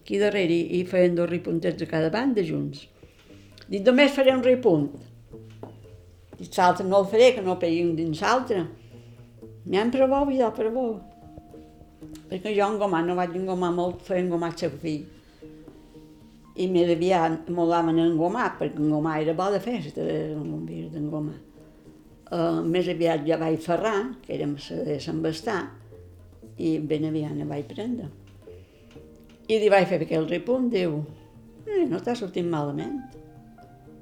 [0.00, 2.86] Aquí darrere, i, i feien dos ripuntets de cada banda junts.
[3.66, 4.88] Dic, només faré un ripunt.
[6.38, 8.64] Dic, l'altre no el faré, que no peguin dins l'altre.
[9.66, 11.12] M'han provat, i jo provat
[12.30, 15.04] perquè jo engomar no vaig engomar molt, feia engomar el seu fill.
[16.56, 20.04] I més aviat m'olaven engomar, perquè engomar era bo de festa,
[20.40, 21.36] un vir d'engomar.
[22.26, 25.60] Uh, més aviat ja vaig ferrar, que érem de Sant Bastà,
[26.58, 28.08] i ben aviat ne vaig prendre.
[29.46, 30.98] I li vaig fer aquell ripunt, diu,
[31.66, 32.98] eh, no t'ha sortit malament.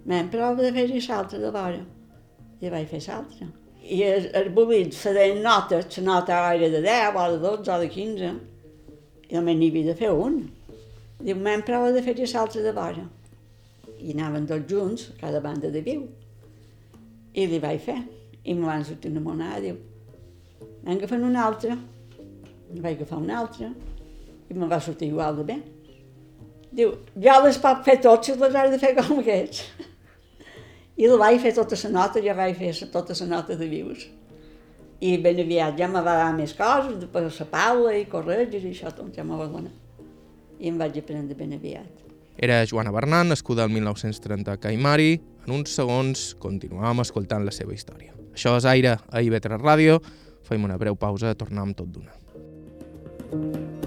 [0.08, 1.84] M'hem provat de fer-hi l'altre de vora.
[2.64, 3.50] I vaig fer l'altre
[3.84, 7.72] i el, el bolit se deien notes, la nota era de 10 o de 12
[7.72, 8.30] o de 15,
[9.28, 10.40] i només n'hi havia de fer un.
[11.20, 13.04] Diu, m'hem prova de fer l'altre de vora.
[14.00, 16.06] I anaven tots junts, cada banda de viu.
[17.34, 17.98] I li vaig fer.
[18.44, 19.78] I me van sortir una monada, diu,
[20.84, 21.76] m'hem agafat una altra.
[22.74, 23.70] I vaig agafar una altra.
[24.50, 25.56] I me va sortir igual de bé.
[26.74, 26.92] Diu,
[27.22, 29.64] ja les pot fer tots si les has de fer com aquests.
[31.00, 34.06] I la vaig fer tota la nota, ja vaig fer tota la nota de vius.
[35.02, 38.70] I ben aviat ja me va dar més coses, després la Paula i corregis i
[38.70, 39.74] això tot ja me va donar.
[40.60, 42.04] I em vaig aprendre ben aviat.
[42.38, 45.20] Era Joana Bernat, nascuda el 1930 a Caimari.
[45.44, 48.14] En uns segons continuàvem escoltant la seva història.
[48.32, 50.00] Això és Aire a IB3 Ràdio.
[50.44, 52.20] Fem una breu pausa, tornem tot d'una.
[53.34, 53.83] thank you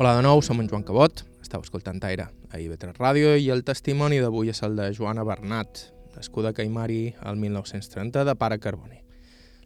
[0.00, 3.60] Hola de nou, som en Joan Cabot, estàu escoltant Aire a IB3 Ràdio i el
[3.68, 5.82] testimoni d'avui és el de Joana Bernat,
[6.14, 8.96] nascuda a Caimari el 1930 de pare Carboni.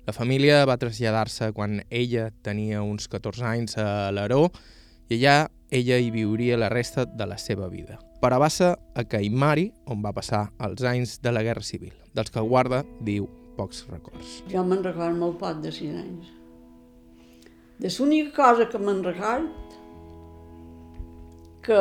[0.09, 4.49] La família va traslladar-se quan ella tenia uns 14 anys a l'Aró
[5.07, 5.37] i allà
[5.70, 8.01] ella hi viuria la resta de la seva vida.
[8.18, 12.35] Però va ser a Caimari on va passar els anys de la Guerra Civil, dels
[12.35, 14.40] que guarda, diu, pocs records.
[14.51, 16.40] Jo me'n recordo molt poc de 6 anys.
[17.79, 19.63] De l'única cosa que me'n recordo
[21.64, 21.81] que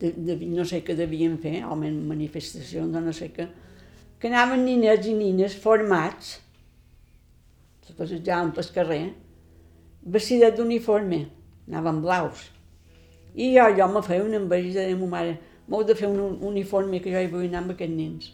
[0.00, 3.48] de, de, no sé què devien fer, o manifestacions o no sé què,
[4.20, 6.38] que anaven ninets i nines formats,
[7.84, 9.02] se passejaven pel carrer,
[10.04, 11.24] vestida d'uniforme,
[11.68, 12.46] anaven blaus.
[13.34, 15.36] I jo, jo me feia una enveja de ma mare,
[15.68, 18.32] m'heu de fer un uniforme que jo hi vull anar amb aquests nens.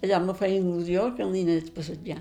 [0.00, 2.20] Allò me feia il·lusió que el nen es passejar.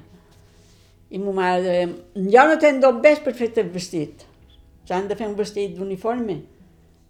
[1.09, 1.89] I ma mare deia,
[2.35, 4.25] jo no tenc dos bes per fer-te vestit.
[4.89, 6.41] S'han de fer un vestit d'uniforme.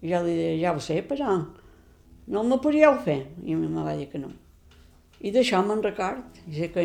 [0.01, 1.38] I jo li deia, ja ho sé, però
[2.29, 3.19] no me podíeu fer?
[3.43, 4.31] I me va dir que no.
[5.19, 6.38] I d'això me'n record.
[6.47, 6.83] I sé que,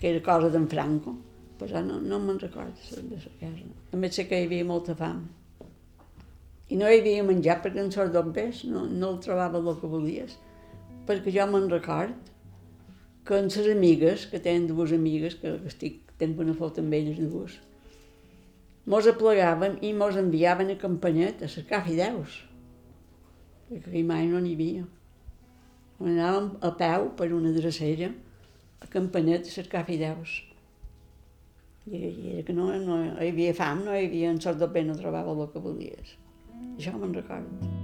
[0.00, 1.12] que era cosa d'en Franco,
[1.60, 3.66] però no, no me'n record de la casa.
[3.92, 5.26] També sé que hi havia molta fam.
[6.72, 9.90] I no hi havia menjar perquè en sort d'ombers no, no el trobava el que
[9.92, 10.38] volies.
[11.06, 12.32] Perquè jo me'n record
[13.26, 17.18] que en les amigues, que tenen dues amigues, que estic tenint una foto amb elles
[17.20, 17.58] dues,
[18.86, 22.38] mos aplegaven i mos enviaven a Campanyet a cercar fideus,
[23.66, 24.84] perquè aquí mai no n'hi havia.
[25.96, 28.12] Anàvem a peu per una drecera
[28.80, 30.42] a Campanet a cercar fideus.
[31.86, 34.84] I, i era que no, no hi havia fam, no hi havia en sort de
[34.84, 36.14] no trobava el que volies.
[36.76, 37.74] Això me'n recordo.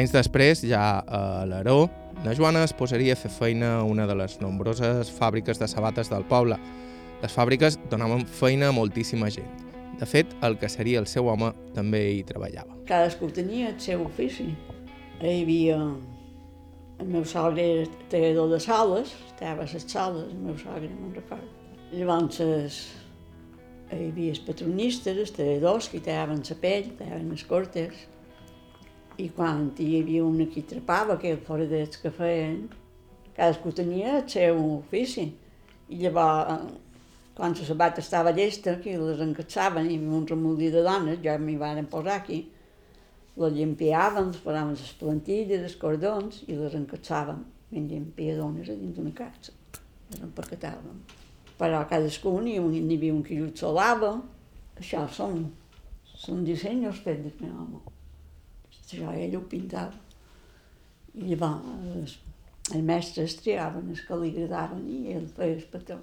[0.00, 1.84] Anys després, ja a l'Aró,
[2.24, 6.10] la Joana es posaria a fer feina a una de les nombroses fàbriques de sabates
[6.12, 6.58] del poble.
[7.22, 9.48] Les fàbriques donaven feina a moltíssima gent.
[9.96, 12.76] De fet, el que seria el seu home també hi treballava.
[12.88, 14.50] Cadascú tenia el seu ofici.
[15.20, 15.80] Hi havia...
[17.00, 21.14] El meu sogre era tallador de sales, estava a les sales, el meu sogre, me'n
[21.16, 21.48] recordo.
[21.94, 22.80] Llavors, es,
[23.88, 28.04] hi havia els patronistes, els talladors, que tallaven la pell, tallaven les cortes,
[29.20, 32.62] i quan hi havia una que trepava, que foradets que feien,
[33.36, 35.26] cadascú tenia el seu ofici.
[35.90, 36.70] I llavors,
[37.36, 41.36] quan la sabata estava llesta, que les encatsaven, i hi un remolí de dones, ja
[41.38, 42.42] m'hi van posar aquí,
[43.40, 48.96] les llimpiàvem, les posàvem les plantilles, els cordons, i les encatsaven ben llimpiadones a dins
[48.96, 49.54] d'una casa.
[50.10, 50.98] Les empaquetàvem.
[51.60, 54.16] Però cadascú n'hi n'hi havia un que solava.
[54.80, 55.46] Això són,
[56.24, 57.99] són dissenys fets del meu home.
[58.90, 59.94] Això ell ho pintava.
[61.14, 62.16] I llavors els,
[62.72, 65.98] els mestres triaven els que li agradaven i ell feia el patró.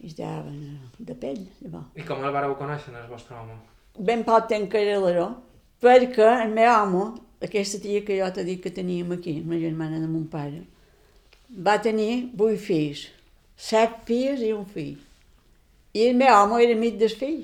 [0.00, 1.90] I es deien de pell, llavors.
[1.98, 3.58] I com el vareu conèixer, el vostre home?
[3.98, 5.28] Ben poc temps que era l'heró,
[5.84, 7.04] perquè el meu home,
[7.44, 10.62] aquesta tia que jo t'he dit que teníem aquí, la germana de mon pare,
[11.50, 13.08] va tenir vuit fills,
[13.56, 14.96] set filles i un fill.
[15.92, 17.42] I el meu home era amic del fill.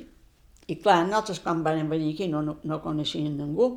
[0.64, 3.74] I clar, nosaltres quan vam venir aquí no, no, no coneixíem ningú.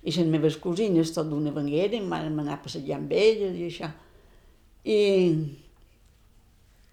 [0.00, 3.66] I les meves cosines tot d'una venguera, em van anar a passejar amb elles i
[3.68, 3.90] això.
[4.84, 5.00] I,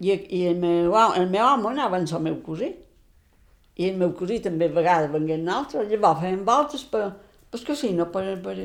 [0.00, 2.68] i, i el, meu, el meu home anava amb el meu cosí.
[3.78, 7.04] I el meu cosí també a vegades vengué un altre, llavors feien voltes per,
[7.50, 8.56] per casino, per, per,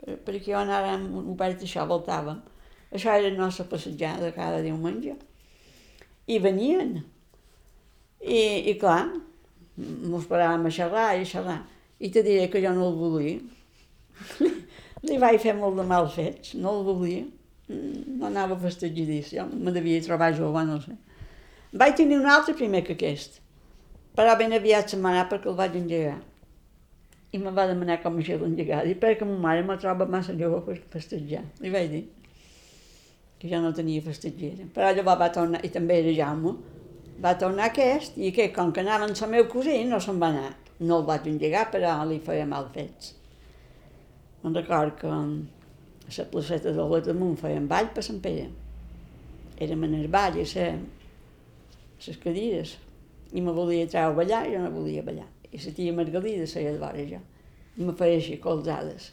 [0.00, 2.40] per, per aquí on ara ho vaig deixar, voltàvem.
[2.94, 5.16] Això era la nostra passejada cada diumenge.
[6.26, 7.00] I venien.
[8.22, 9.10] I, i clar,
[9.76, 11.60] mos paràvem a xerrar i a xerrar.
[11.98, 13.40] I te diré que jo no el volia.
[15.06, 17.24] Li vaig fer molt de mal fets, no el volia.
[17.68, 20.94] No anava festejadís, jo me devia trobar jove, no sé.
[21.72, 23.40] Vaig tenir un altre primer que aquest,
[24.16, 26.20] però ben aviat va anar perquè el vaig engegar.
[27.34, 28.84] I me va demanar com això l'engegar.
[28.86, 31.42] I perquè ma mare me troba massa jove per festejar.
[31.60, 32.04] Li vaig dir
[33.40, 34.68] que jo no tenia festejera.
[34.72, 36.54] Però llavors va tornar, i també era Jaume,
[37.20, 40.30] va tornar aquest, i que com que anava amb el meu cosí no se'n va
[40.32, 40.54] anar.
[40.80, 43.14] No el vaig engegar, però li feia mal fets.
[44.42, 45.20] Me'n record que a
[46.18, 48.50] la placeta de la damunt feien ball per Sant Pere.
[49.56, 50.68] Érem en el ball, a
[52.06, 52.76] les cadires,
[53.32, 55.26] i me volia treure a ballar, jo no volia ballar.
[55.50, 57.22] I la tia Margalida seia de vora jo.
[57.76, 59.12] I me feia així, colzades.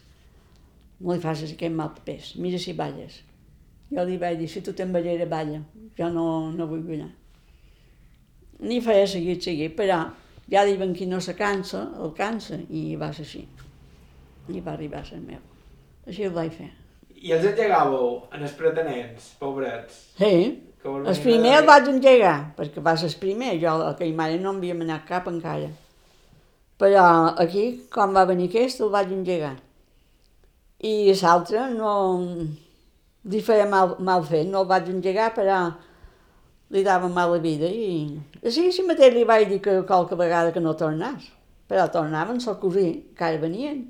[1.00, 3.22] No li facis aquest mal pes, mira si balles.
[3.90, 5.62] Jo li vaig dir, si tu te'n ballera, balla.
[5.98, 7.10] Jo no, no vull ballar.
[8.60, 10.04] Ni feia seguir, seguir, però
[10.50, 13.44] ja diuen qui no se cansa, el cansa, i va ser així.
[14.52, 15.40] I va arribar a ser meu.
[16.06, 16.70] Així ho vaig fer.
[17.24, 20.00] I els engegàveu en els pretenents, pobrets?
[20.18, 20.34] Sí,
[20.84, 24.52] el primer a el vaig engegar, perquè va ser el primer, jo aquell mare no
[24.52, 25.70] havíem anat cap encara.
[26.76, 27.06] Però
[27.40, 29.54] aquí, quan va venir aquest, el vaig engegar.
[30.84, 31.94] I l'altre no...
[33.24, 35.62] li feia mal, mal fet, no el vaig engegar, però
[36.74, 38.18] li dava mala vida i...
[38.50, 41.30] Sí, sí mateix li vaig dir que qualque vegada que no tornàs.
[41.70, 43.84] Però tornaven, sol cosí, que ara venien.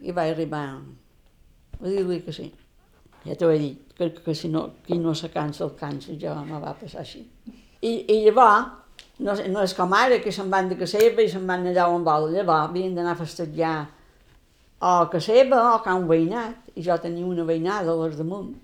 [0.00, 2.48] I vaig arribar a dir-li que sí.
[3.24, 6.34] Ja t'ho he dit, que, que si no, qui no se cansa el cansa, jo
[6.46, 7.24] me va passar així.
[7.82, 8.70] I, i llavors,
[9.18, 11.88] no, no és com ara, que se'n van de casa seva i se'n van allà
[11.90, 12.30] on vol.
[12.32, 13.74] Llavors havien d'anar a festejar
[14.78, 18.16] o a casa seva o a un veïnat, i jo tenia una veïnada a les
[18.18, 18.54] damunt.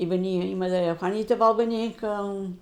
[0.00, 2.12] I venia i me deia, Juanita vol venir que,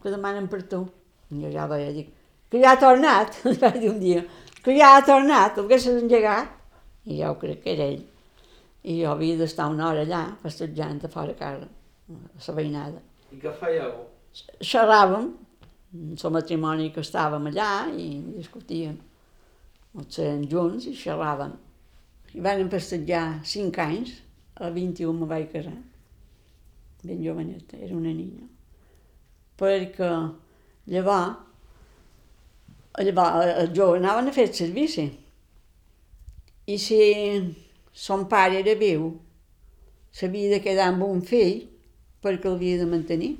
[0.03, 0.83] que demanen per tu.
[1.31, 2.09] I jo ja veia, dic,
[2.51, 4.23] que ja ha tornat, li vaig dir un dia,
[4.65, 6.57] que ja ha tornat, el que s'ha engegat.
[7.07, 8.03] I jo crec que era ell.
[8.83, 11.69] I jo havia d'estar una hora allà, festejant a fora casa,
[12.11, 13.05] a la veïnada.
[13.31, 13.93] I què fèieu?
[14.65, 15.31] Xerràvem,
[15.95, 18.99] el matrimoni que estàvem allà i discutíem.
[19.99, 21.55] Ens seien junts i xerràvem.
[22.35, 24.13] I vam festejar cinc anys,
[24.55, 25.79] a 21 me vaig casar.
[27.03, 28.45] Ben joveneta, era una nina.
[29.61, 30.11] Perquè
[30.93, 31.39] llavors,
[33.01, 35.07] llavors els joves anaven a fer el servici.
[36.69, 37.01] I si
[37.93, 39.11] son pare era viu,
[40.13, 41.65] s'havia de quedar amb un fill
[42.21, 43.33] perquè l'havia de mantenir.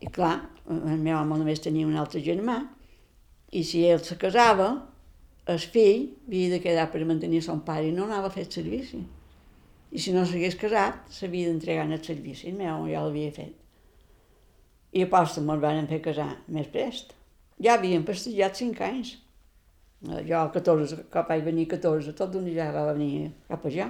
[0.00, 0.36] I clar,
[0.68, 2.60] el meu home només tenia un altre germà,
[3.52, 4.70] i si ell se casava,
[5.48, 9.00] el fill havia de quedar per mantenir son pare i no anava a fer servici.
[9.90, 13.54] I si no s'hagués casat, s'havia d'entregar en el servici, meu ja l'havia fet.
[14.92, 17.14] I aposta me'l van fer casar més prest.
[17.64, 19.16] Ja havien pastellat cinc anys.
[20.28, 23.88] Jo a 14, cap vaig venir a 14, tot d'un ja va venir cap allà.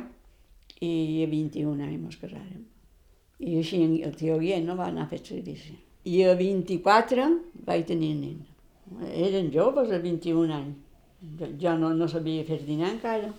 [0.81, 2.63] I a 21 anys ens casàrem.
[3.39, 5.75] I així el tio Guillem no va anar a fer servici.
[6.07, 7.27] I a 24
[7.67, 8.39] vaig tenir nen.
[9.11, 10.85] Eren joves a 21 anys.
[11.61, 13.33] Jo no, no sabia fer dinar encara.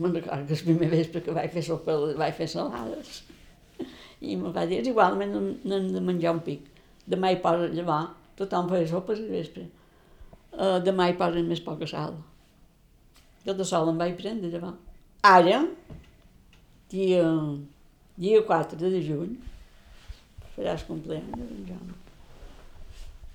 [0.00, 3.20] Me'n recordo que el primer vespre que vaig fer sopa, vaig fer salades.
[4.20, 6.64] I me va dir, és igual, n'hem de menjar un pic.
[7.10, 8.00] Demà hi posa llevar,
[8.38, 9.66] tothom feia sopes al vespre.
[10.50, 12.16] Uh, demà hi posen més poca sal.
[13.44, 14.74] Jo de sol em vaig prendre llevar.
[15.28, 15.62] Ara,
[16.92, 17.24] dia,
[18.16, 19.36] dia 4 de juny,
[20.56, 21.96] faràs compleany d'en Jaume.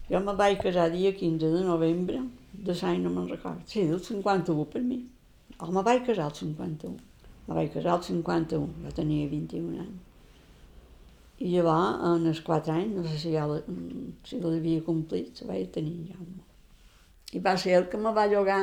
[0.09, 2.21] Jo me vaig casar dia 15 de novembre,
[2.53, 3.61] de l'any no me'n recordo.
[3.69, 5.03] Sí, del 51 per mi.
[5.59, 6.97] O me vaig casar al 51.
[7.47, 10.01] Me vaig casar al 51, jo tenia 21 anys.
[11.39, 13.45] I llavors, en els 4 anys, no sé si ja
[14.27, 16.43] si l'havia complit, la vaig tenir en Jaume.
[17.35, 18.61] I va ser el que me va llogar,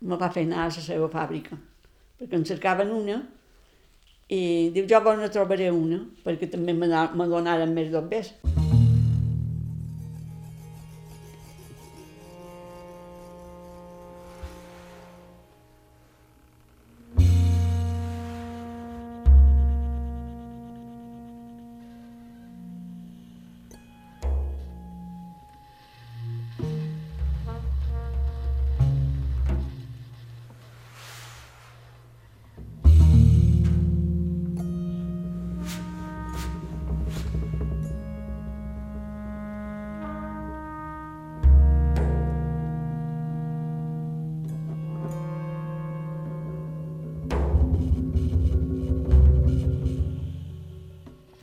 [0.00, 1.58] me va fer anar a la seva fàbrica,
[2.18, 3.20] perquè en cercaven una,
[4.28, 4.40] i
[4.74, 6.90] diu, jo ne trobaré una, perquè també me,
[7.30, 8.34] donaren més dobbers.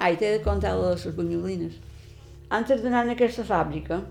[0.05, 1.77] Ai, t'he de contar de les bunyolines.
[2.53, 4.03] Antes d'anar a aquesta fàbrica,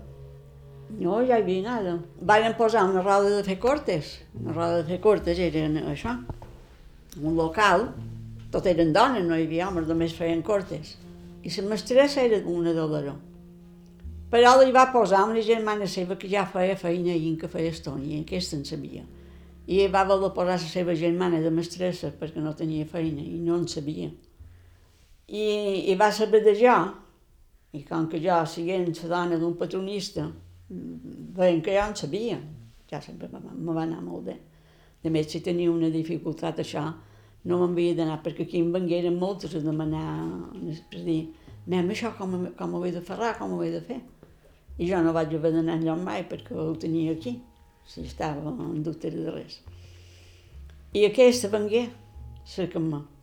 [0.99, 1.93] no hi havia nada.
[2.31, 4.09] Varen posar una roda de fer cortes.
[4.41, 5.61] Una roda de fer cortes era
[5.93, 6.17] això,
[7.21, 7.87] un local,
[8.51, 10.97] tot eren dones, no hi havia homes, només feien cortes.
[11.47, 13.15] I la mestressa era una de l'Aró.
[14.35, 18.03] Però li va posar una germana seva que ja feia feina i que feia estona,
[18.03, 19.07] i aquesta en sabia.
[19.71, 23.63] I va voler posar la seva germana de mestressa perquè no tenia feina i no
[23.63, 24.11] en sabia.
[25.27, 25.45] I,
[25.91, 26.75] i va saber de jo,
[27.73, 30.27] i com que jo, siguent la dona d'un patronista,
[30.69, 32.37] veien que jo en sabia,
[32.89, 34.37] ja sempre me, me va anar molt bé.
[35.05, 36.85] A més, si tenia una dificultat això,
[37.45, 40.05] no m'havia d'anar, perquè aquí em vengueren moltes a demanar,
[40.89, 41.19] per dir,
[41.69, 43.99] nen, això com, com ho he de ferrar, com ho he de fer?
[44.77, 47.37] I jo no vaig haver d'anar enlloc mai perquè ho tenia aquí,
[47.85, 49.59] si estava en dubte de res.
[50.95, 51.85] I aquesta vengué,
[52.49, 53.03] cercant-me.
[53.03, 53.14] Dic,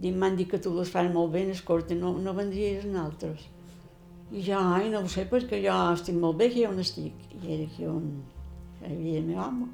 [0.00, 3.48] m'han dit que tu les fas molt bé, escolta, no, no vendries en altres.
[4.32, 7.26] I jo, ai, no ho sé, perquè jo estic molt bé aquí on estic.
[7.36, 8.06] I era aquí on
[8.80, 9.68] hi havia el meu home.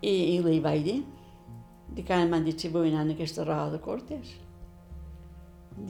[0.00, 1.00] I, i li vaig dir.
[1.92, 4.32] Dic, ara m'han dit si vull anar en aquesta roda de cortes.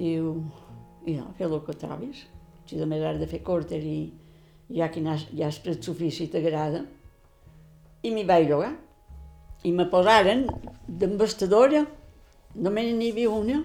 [0.00, 0.32] Diu,
[1.06, 2.24] ja, fer el que trobis.
[2.66, 4.00] Si només has de fer cortes i
[4.74, 6.82] ja que has, ja has pres l'ofici i t'agrada.
[8.02, 8.74] I m'hi vaig llogar.
[9.62, 10.46] I me posaren
[10.88, 11.84] d'embastadora,
[12.54, 13.60] només n'hi havia una,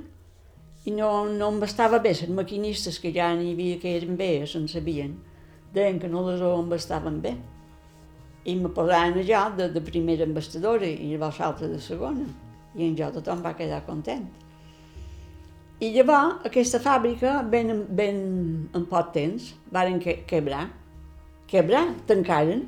[0.86, 4.30] i no, no em bastava bé, les maquinistes que ja n'hi havia que eren bé,
[4.46, 5.16] se'n sabien,
[5.74, 7.34] deien que no les em bastaven bé.
[8.46, 12.28] I me posaven allò de, de primera embastadora i llavors l'altra de segona.
[12.78, 14.28] I en jo tothom va quedar content.
[15.82, 18.22] I llavors aquesta fàbrica, ben, ben
[18.78, 20.68] en poc temps, varen que, quebrar.
[21.50, 22.68] Quebrar, tancaren.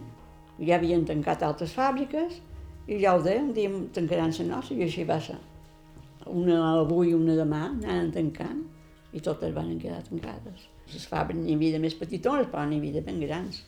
[0.58, 2.42] Ja havien tancat altres fàbriques
[2.90, 5.38] i ja ho deien, dia tancaran la nostra i així va ser.
[6.28, 8.64] Una avui i una demà anaven tancant
[9.16, 10.68] i totes van quedar tancades.
[10.94, 13.62] Les fàbriques n'hi havia de més petitones, però n'hi havia de ben grans.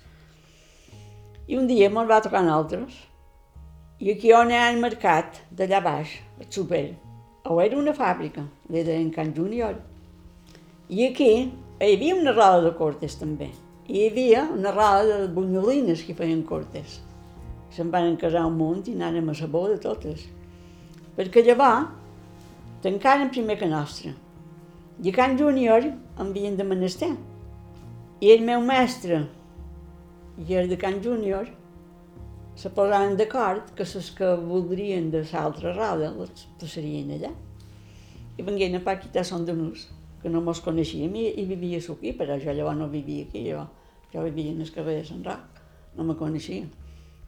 [1.50, 2.96] I un dia me'n va tocar altres.
[4.00, 6.96] I aquí on el mercat, d'allà baix, el súper,
[7.44, 9.76] o era una fàbrica, li deien Can Júnior.
[10.90, 13.50] I aquí hi havia una roda de cortes també.
[13.88, 17.00] I hi havia una roda de bunyolines que feien cortes.
[17.76, 20.28] Se'n van casar un munt i anàrem a sabó de totes.
[21.18, 21.99] Perquè llavors
[22.82, 24.14] tancaren primer que nostra.
[25.04, 27.12] I a Can Júnior em havien de menester.
[28.22, 29.26] I el meu mestre
[30.48, 31.48] i el de Can Júnior
[32.60, 37.32] se posaven d'acord que les que voldrien de l'altra roda les passarien allà.
[38.38, 39.88] I vengueren a Paquita són de nus,
[40.22, 43.64] que no mos coneixíem i, i vivia aquí, però jo llavors no vivia aquí, jo,
[44.12, 45.64] jo vivia en el carrer de Sant Roc,
[45.96, 46.68] no me coneixia.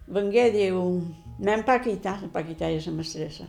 [0.07, 0.99] vengué, diu,
[1.39, 3.47] m'hem Paquita, la Paquita és la mestressa,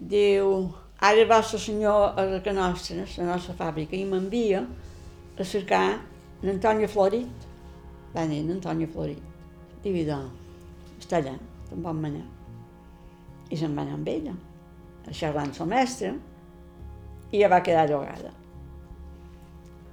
[0.00, 4.64] diu, ara va el senyor a la nostra, a la nostra fàbrica, i m'envia
[5.38, 6.00] a cercar
[6.42, 7.46] l'Antònia Florit.
[8.14, 9.22] Va dir, l'Antònia Florit.
[9.84, 11.36] Diu, doncs, està allà,
[11.68, 12.26] te'n pot manar.
[13.48, 14.34] I se'n va anar amb ella,
[15.06, 16.12] a xerrar amb la mestra,
[17.30, 18.32] i ja va quedar llogada.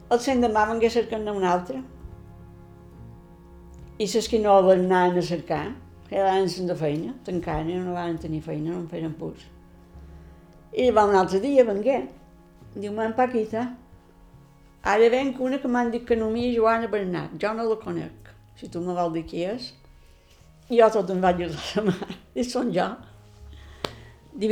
[0.09, 1.81] El cent demà vengué cercant una altra.
[3.97, 5.65] I les que no van anar a cercar,
[6.09, 9.54] que eren de feina, tancant, no van tenir feina, no en feien pus.
[10.75, 12.01] I va un altre dia, vengué.
[12.75, 13.63] Diu, m'han Paquita,
[14.83, 18.31] ara venc una que m'han dit que no mi Joana Bernat, jo no la conec.
[18.59, 19.69] Si tu me vol dir qui és,
[20.69, 21.95] i jo tot em vaig dir la mà.
[22.35, 22.89] I són jo.
[24.35, 24.51] Diu,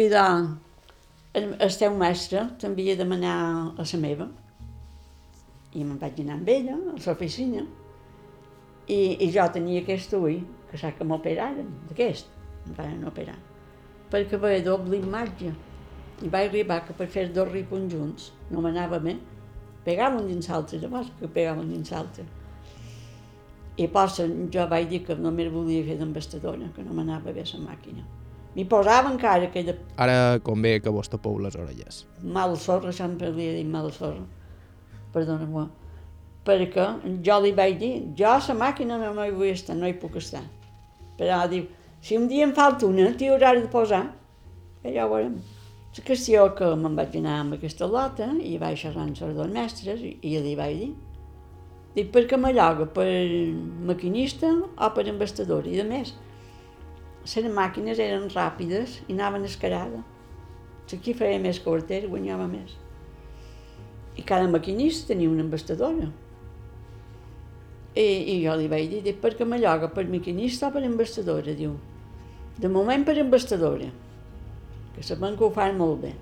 [1.33, 3.35] el, el teu mestre t'envia a demanar
[3.75, 4.29] a la meva.
[5.73, 7.65] I me'n vaig anar amb ella, a l'oficina.
[8.87, 12.31] I, I jo tenia aquest ull, que sap que m'operaren, d'aquest,
[12.67, 13.35] em van operar,
[14.11, 15.51] perquè veia doble imatge.
[16.23, 19.17] I vaig arribar que per fer dos ripons junts no m'anava bé.
[19.83, 22.23] Pegaven dins l'altre, llavors que pegaven dins l'altre.
[23.75, 27.59] I posa, jo vaig dir que només volia fer d'embastadora, que no m'anava bé la
[27.65, 28.05] màquina.
[28.53, 29.73] M'hi posava encara aquella...
[29.97, 32.03] Ara convé que vos tapeu les orelles.
[32.21, 34.21] Mal sorra, sempre li he dit mal sorra.
[35.15, 35.65] Perdona-m'ho.
[36.45, 36.85] Perquè
[37.25, 40.19] jo li vaig dir, jo a la màquina no, hi vull estar, no hi puc
[40.21, 40.43] estar.
[41.17, 41.65] Però diu,
[42.03, 44.05] si un dia em falta una, t'hi hauràs de posar.
[44.85, 45.41] I ja ho veurem.
[45.93, 49.49] La qüestió que me'n vaig anar amb aquesta lota i vaig xerrar amb les dos
[49.53, 50.87] mestres i, li vaig dir
[51.93, 52.87] dic, per què m'alloga?
[52.95, 53.05] Per
[53.89, 55.67] maquinista o per embastador?
[55.69, 56.15] I a més,
[57.29, 60.01] les màquines eren ràpides i anaven escarada.
[60.89, 62.73] Si qui feia més quarter guanyava més.
[64.17, 66.09] I cada maquinista tenia una embastadora.
[67.93, 69.93] I, i jo li vaig dir, dic, per què m'alloga?
[69.93, 71.53] Per maquinista o per embastadora?
[71.53, 71.77] Diu,
[72.57, 73.91] de moment per embastadora
[74.93, 76.13] que sabem que ho fan molt bé.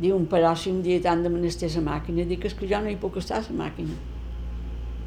[0.00, 2.90] Diu, però si un dia t'han de menester la màquina, dic, és que jo no
[2.90, 3.96] hi puc estar la màquina.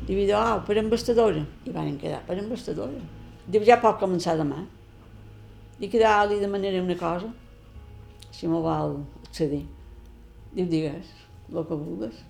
[0.07, 1.45] Diu, oh, per embastadora.
[1.66, 3.01] I van quedar per embastadora.
[3.47, 4.61] Diu, ja pot començar demà.
[5.80, 7.32] Dic, que li demanaré una cosa,
[8.32, 9.64] si m'ho vol accedir.
[10.53, 11.09] Diu, digues,
[11.49, 12.22] el que vulguis.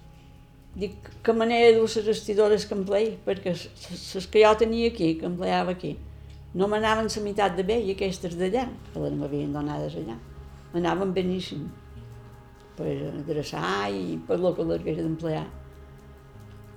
[0.74, 5.28] Dic, que manera dur les vestidores que emplei, perquè les que jo tenia aquí, que
[5.30, 5.98] empleava aquí,
[6.54, 10.18] no m'anaven la meitat de bé i aquestes d'allà, que les m'havien donades allà,
[10.74, 11.66] m'anaven beníssim
[12.78, 15.46] per adreçar i per el que les hagués d'emplear.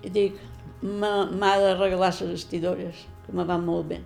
[0.04, 0.38] I dic,
[0.82, 4.00] m'ha de regalar les vestidores, que me van molt bé.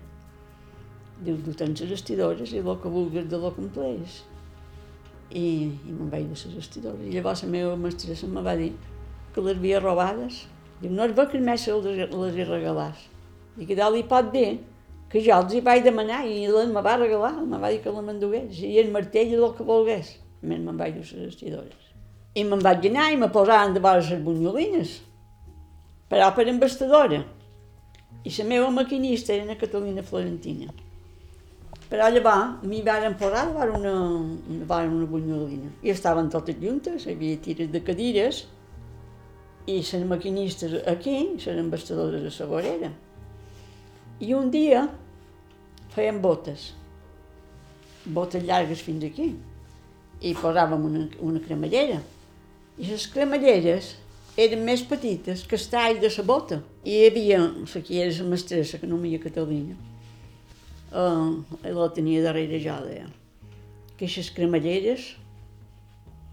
[1.21, 4.23] Diu, tu tens les vestidores i el que vulguis de lo que.
[5.31, 5.45] I,
[5.87, 7.05] i me'n vaig de les vestidores.
[7.07, 8.73] I llavors la meva mestressa me va dir
[9.31, 10.41] que les havia robades.
[10.81, 13.05] Diu, no és bo que mestre les, les hi regalàs.
[13.55, 14.59] Dic, que li pot dir
[15.11, 17.91] que jo els hi vaig demanar i ell me va regalar, me va dir que
[17.91, 20.13] la m'endugués, i el martell i el que volgués.
[20.41, 21.89] Més me'n vaig dur les vestidores.
[22.33, 24.93] I me'n vaig anar i me posaven de vora les bunyolines,
[26.09, 27.19] però per embastadora.
[28.23, 30.71] I la meva maquinista era una Catalina Florentina.
[31.91, 33.93] Però llavors m'hi van posar de vora una,
[34.63, 35.73] vora una bunyolina.
[35.83, 38.45] I estaven totes juntes, hi havia tires de cadires,
[39.67, 42.91] i les maquinistes aquí, les embastadores a la vorera.
[44.21, 44.87] I un dia
[45.95, 46.71] feien botes,
[48.05, 49.31] botes llargues fins aquí,
[50.21, 51.99] i posàvem una, una cremallera.
[52.77, 53.95] I les cremalleres
[54.39, 56.61] eren més petites que el tall de la bota.
[56.85, 59.77] I hi havia la que era la mestressa, que no m'hi havia Catalina.
[60.91, 63.09] Uh, la tenia darrere jo, deia.
[63.97, 65.11] Que aquestes cremalleres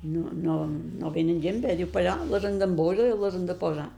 [0.03, 3.59] no, no, no venen gent bé, diu, però les han d'embosar i les han de
[3.59, 3.89] posar.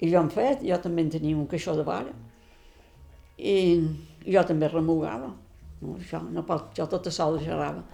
[0.00, 2.14] I jo hem fet, jo també en tenia un caixó de vara
[3.40, 3.80] i
[4.26, 5.30] jo també remugava.
[5.80, 7.84] No, això, no pot, jo tota sola xerrava.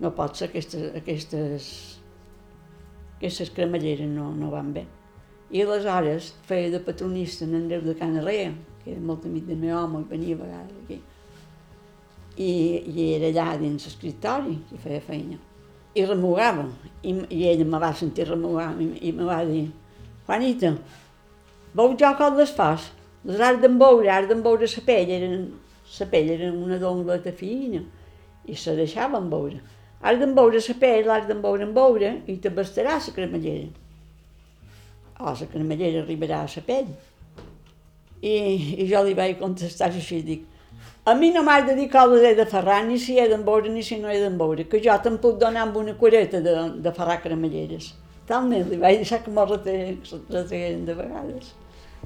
[0.00, 1.66] No pot ser aquestes, aquestes,
[3.16, 4.86] aquestes cremalleres no, no van bé.
[5.50, 8.50] I aleshores feia de patronista en Andreu de Canarrea,
[8.82, 11.00] que era molt amic del meu home i venia a vegades aquí.
[12.36, 12.50] I,
[12.92, 15.38] i era allà dins l'escriptori i feia feina.
[15.96, 16.66] I remugava,
[17.00, 19.70] i, i ella me va sentir remugar i, i me va dir
[20.26, 20.74] Juanita,
[21.78, 22.90] veu jo com les fas?
[23.26, 25.46] Les has d'emboure, has d'emboure la pell, eren,
[25.98, 27.82] la pell era una dongleta fina
[28.44, 29.60] i se deixava emboure.
[30.00, 33.68] Has d'emboure la pell, l'has d'emboure emboure i te bastarà la cremallera.
[35.20, 36.92] O la cremallera arribarà a la pell.
[38.22, 38.34] I,
[38.82, 40.46] I jo li vaig contestar així, dic,
[41.06, 43.82] a mi no m'has de dir com he de ferrar, ni si he d'emboure ni
[43.82, 47.20] si no he d'emboure, que jo te'n puc donar amb una cureta de, de ferrar
[47.22, 47.92] cremalleres.
[48.26, 51.52] Talment li vaig deixar que m'ho reteguen de vegades.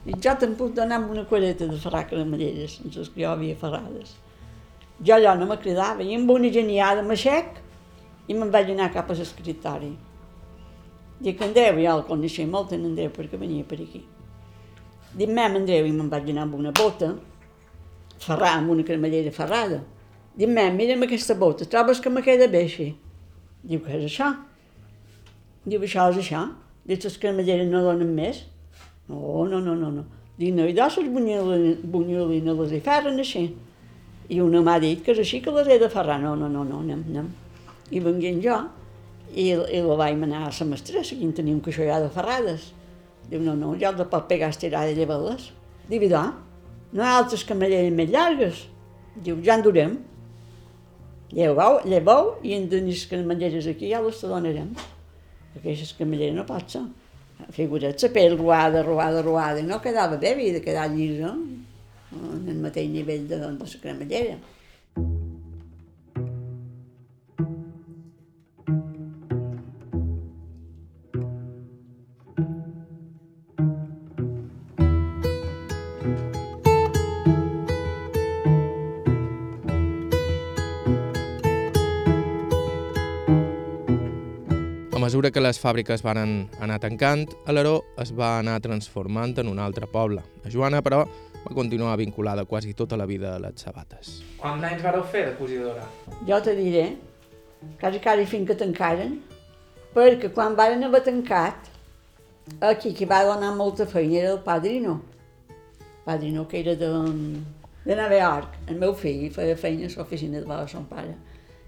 [0.07, 3.31] I jo te'n puc donar amb una quareta de ferrar cremalleres, amb les que jo
[3.31, 4.15] havia ferrades.
[5.05, 7.59] Jo allò no me cridava, i amb una geniada m'aixec
[8.29, 9.91] i me'n vaig anar cap a l'escriptori.
[11.21, 14.01] Dic, Andreu, ja el coneixia molt, en Andreu, perquè venia per aquí.
[15.13, 17.11] Dic, mem, Andreu, i me'n vaig anar amb una bota,
[18.21, 19.83] ferrar, amb una cremallera ferrada.
[20.37, 22.93] Dic, mem, mira'm aquesta bota, trobes que me queda bé així?
[23.61, 24.31] Diu, què és això?
[25.67, 26.47] Diu, això és això.
[26.87, 28.47] Dic, les cremalleres no donen més?
[29.11, 30.07] No, no, no, no, no.
[30.39, 33.49] Dic, no, i dos les bunyolines les hi ferren així.
[34.31, 36.21] I una m'ha dit que és així que les he de ferrar.
[36.23, 37.33] No, no, no, no, anem, anem.
[37.91, 38.59] I venguent jo,
[39.35, 42.13] i, i la vaig anar a la mestressa, aquí en tenia un caixó ja de
[42.15, 42.71] ferrades.
[43.31, 45.51] Diu, no, no, ja el pot pegar estirar de llevar-les.
[45.91, 46.23] Diu, no,
[46.93, 48.65] no hi ha altres camalleres més llargues.
[49.19, 49.99] Diu, ja en durem.
[51.35, 54.73] Lleveu, lleveu i en tenis camalleres aquí ja les te donarem.
[55.53, 56.87] Perquè aquestes camalleres no pot ser.
[57.57, 61.35] Figura't, la pell ruada, ruada, ruada, no quedava bé, havia de quedar llisa
[62.13, 64.39] en el mateix nivell de, de la cremallera.
[85.11, 86.19] Mesura que les fàbriques van
[86.63, 90.23] anar tancant, Alaró es va anar transformant en un altre poble.
[90.47, 91.01] A Joana, però,
[91.43, 94.21] va continuar vinculada quasi tota la vida a les sabates.
[94.39, 95.89] Quants anys vareu fer de cosidora?
[96.29, 96.85] Jo te diré,
[97.81, 99.17] quasi quasi fins que tancaren,
[99.97, 101.67] perquè quan varen haver tancat,
[102.71, 105.01] aquí qui va donar molta feina era el padrino.
[106.05, 106.93] Padrino que era de,
[107.83, 108.63] de Nova York.
[108.69, 111.19] El meu fill feia feina a l'oficina de son pare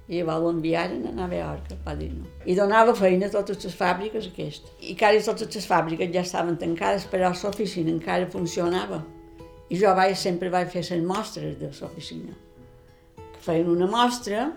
[0.09, 2.27] i llavors l'enviaren a Nova York, el padrino.
[2.45, 4.73] I donava feina a totes les fàbriques aquestes.
[4.83, 9.03] I quasi totes les fàbriques ja estaven tancades, però l'oficina encara funcionava.
[9.71, 12.35] I jo vaig, sempre vaig fer les mostres de l'oficina.
[13.43, 14.51] Feien una mostra,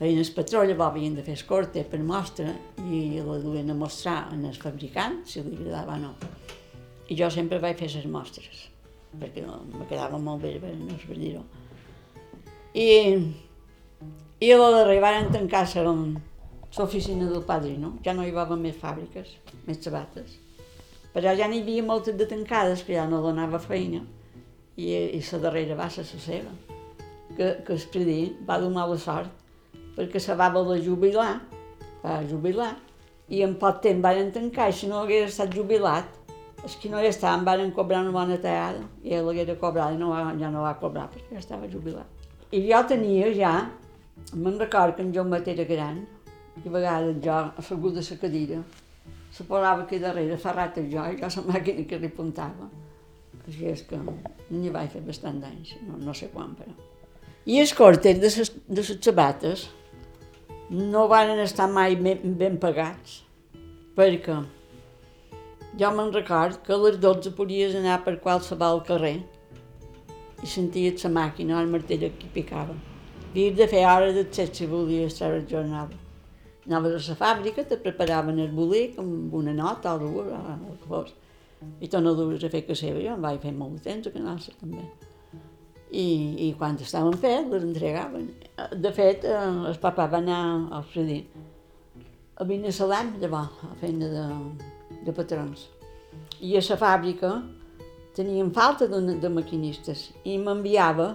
[0.00, 2.50] feien el patró, llavors havien de fer escorte per mostra
[2.88, 6.14] i la duien a mostrar en el fabricant, si li agradava o no.
[7.08, 8.66] I jo sempre vaig fer les mostres,
[9.20, 11.44] perquè no, me quedava molt bé, no sé dir-ho.
[12.76, 12.88] I
[14.40, 15.64] i la darrera van tancar
[16.76, 19.30] l'oficina del padrino, ja no hi va haver més fàbriques,
[19.64, 20.34] més sabates.
[21.14, 24.02] Però ja n'hi havia moltes de tancades, que ja no donava feina,
[24.76, 26.52] i, i la darrera va ser la seva,
[27.36, 28.18] que, que el predí
[28.48, 29.32] va donar la sort,
[29.96, 31.40] perquè se va voler jubilar,
[32.04, 32.74] va jubilar,
[33.32, 36.12] i en poc temps van tancar, i si no hagués estat jubilat,
[36.62, 39.98] els que no hi estaven van cobrar una bona tallada, i ell l'haguera cobrat i
[40.02, 42.28] no va, ja no va cobrar, perquè ja estava jubilat.
[42.52, 43.56] I jo tenia ja
[44.32, 46.02] Record que en Joan Mat era gran
[46.64, 48.58] i a vegades jo, assegut de la cadira,
[49.30, 52.68] se posava aquí darrere, ferrat jo, i jo la màquina que li puntava.
[53.46, 53.98] Així és que
[54.50, 56.72] n'hi vaig fer bastant d'anys, no, no sé quan, però.
[57.46, 59.68] I els cortes de les, de les sabates
[60.70, 63.20] no van estar mai ben, ben pagats,
[63.94, 64.40] perquè
[65.78, 69.20] jo me'n record que a les 12 podies anar per qualsevol carrer
[70.42, 72.74] i senties la màquina, el martell que picava.
[73.36, 73.82] Havies de fer
[74.32, 75.90] set si volies treure el jornal.
[76.64, 80.78] Anaves a la fàbrica, te preparaven el bolic amb una nota o dues, o el
[80.80, 81.10] que fos.
[81.84, 84.08] I te no dues a fer que seva, jo em vaig fer molt de temps
[84.08, 84.86] a Canassa també.
[85.92, 86.06] I,
[86.46, 88.30] i quan estaven fets, les entregaven.
[88.72, 90.40] De fet, eh, el papa va anar
[90.72, 91.20] al Fredí
[92.40, 94.26] a Binissalem, llavors, a feina de,
[95.04, 95.68] de patrons.
[96.40, 97.36] I a la fàbrica
[98.16, 101.12] tenien falta de, de maquinistes i m'enviava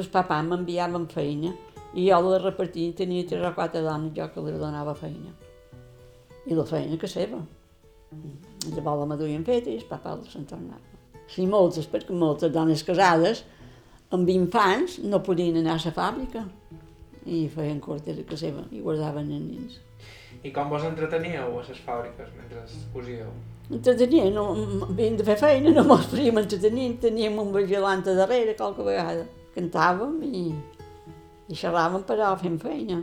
[0.00, 1.52] el papà m'enviava en feina
[1.94, 5.30] i jo la repartia, tenia tres o quatre dones jo que li donava feina.
[6.46, 7.38] I la feina que seva.
[8.64, 10.82] Llavors la m'duien feta i el papà se'n tornava.
[11.30, 13.44] Sí, moltes, perquè moltes dones casades
[14.14, 16.44] amb infants no podien anar a la fàbrica
[17.24, 19.78] i feien cortes a casa seva i guardaven els nens.
[20.44, 23.30] I com vos entreteníeu a les fàbriques mentre cosíeu?
[23.70, 24.50] Entreteníem, no,
[24.90, 29.24] havíem de fer feina, no mos podíem entretenir, teníem un vigilant darrere qualque vegada
[29.54, 30.44] cantàvem i,
[31.48, 33.00] i xerràvem però fent feina.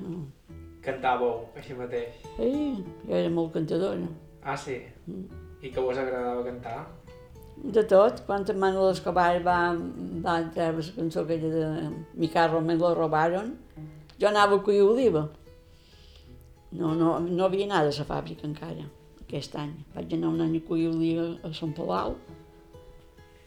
[0.86, 2.24] Cantàveu així mateix?
[2.38, 2.52] Sí,
[3.06, 4.10] jo era molt cantadora.
[4.42, 4.80] Ah, sí?
[5.06, 5.42] Mm.
[5.62, 6.80] I què vos agradava cantar?
[7.62, 9.58] De tot, quan en Manuel Escobar va,
[10.26, 13.54] va treure la cançó aquella de Mi carro me lo robaron,
[14.18, 15.28] jo anava a collir oliva.
[16.72, 18.88] No, no, no havia anat a la fàbrica encara,
[19.22, 19.76] aquest any.
[19.94, 22.16] Vaig anar un any a collir oliva a Sant Palau,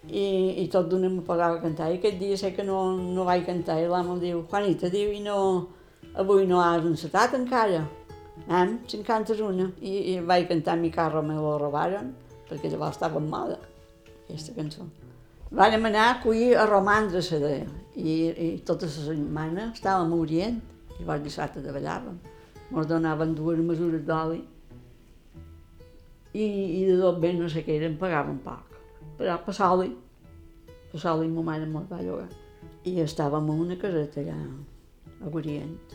[0.08, 0.24] i,
[0.62, 1.90] i tot d'una me pagava a cantar.
[1.92, 5.20] I aquest dia sé que no, no vaig cantar i l'amo diu, Juanita, diu, i
[5.24, 5.36] no,
[6.14, 7.84] avui no has encetat encara.
[8.48, 9.70] Anem, si en cantes una.
[9.80, 12.12] I, i vaig cantar Mi carro me lo robaron,
[12.50, 13.58] perquè llavors estava en moda.
[14.24, 14.86] aquesta cançó.
[15.54, 20.58] Vàrem anar a collir a romandre, se deia, i, i tota la setmana estàvem orient,
[20.90, 22.18] i llavors dissabte treballàvem.
[22.74, 24.40] Ens donaven dues mesures d'oli
[26.34, 28.73] i, i de tot bé no sé què eren, pagaven poc.
[29.18, 32.30] Però per soli ma mare me'l va llogar.
[32.84, 34.36] I estàvem en una caseta allà,
[35.20, 35.94] a Orient.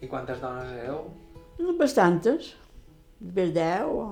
[0.00, 1.06] I quantes dones éreu?
[1.78, 2.52] Bastantes,
[3.18, 4.10] per deu o...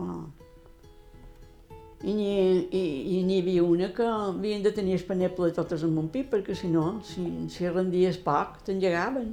[2.05, 2.33] I n'hi
[2.77, 2.81] i,
[3.17, 6.69] i n'hi havia una que havien de tenir espaneble totes en un pit, perquè si
[6.69, 9.31] no, si, si rendies poc, t'engegaven.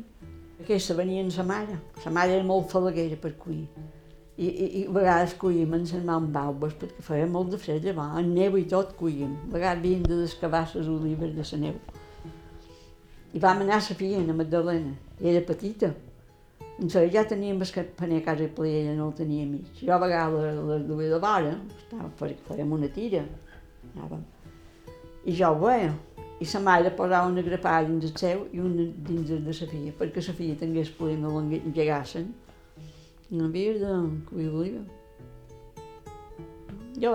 [0.61, 1.82] Aquesta venia amb sa mare.
[2.03, 3.65] Sa mare era molt falaguera per cuir.
[4.41, 7.83] I, i, i a vegades cuíem en les mans baubes, perquè feia molt de fred
[7.85, 9.35] llavors, en neu i tot cuíem.
[9.47, 11.75] A vegades havien de descavar les olives de la neu.
[13.33, 15.93] I vam anar a la filla, a Magdalena, i era petita.
[16.79, 19.67] Doncs ja teníem el paner a casa ple ella no el tenia mig.
[19.85, 22.09] Jo a vegades les duia de vora, estava,
[22.47, 23.21] fèiem una tira,
[23.93, 24.23] anàvem.
[25.25, 25.93] I jo ho veia.
[26.41, 29.93] I sa mare posava una grapada dins el seu i una dins de sa filla,
[29.99, 32.31] perquè sa filla tingués ple no l'engegassin.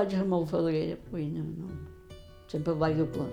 [0.09, 1.69] Ser molt falaguera, vull no, no.
[2.49, 3.29] Sempre el vaig doblar.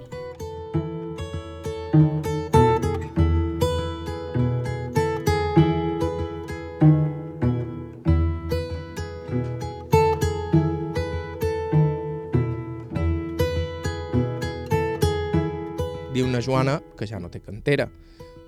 [16.12, 17.88] Diu una Joana que ja no té cantera,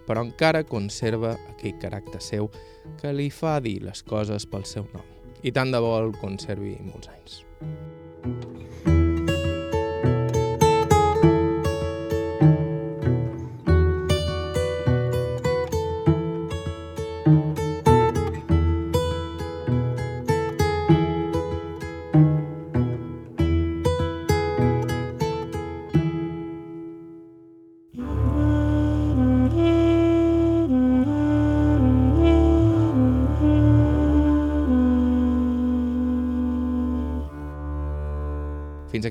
[0.08, 2.50] però encara conserva aquell caràcter seu
[3.02, 5.06] que li fa dir les coses pel seu nom.
[5.46, 7.44] I tant de bo el conservi molts anys.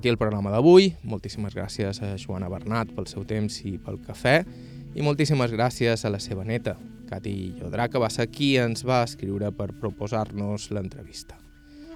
[0.04, 0.90] Aquí el programa d'avui.
[1.08, 4.44] Moltíssimes gràcies a Joana Bernat pel seu temps i pel cafè.
[4.92, 6.76] I moltíssimes gràcies a la seva neta,
[7.08, 11.40] Cati Llodrà, que va ser qui ens va escriure per proposar-nos l'entrevista.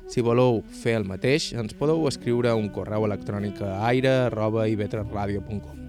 [0.09, 5.85] Si voleu fer el mateix, ens podeu escriure un correu electrònic a aire.ivetresradio.com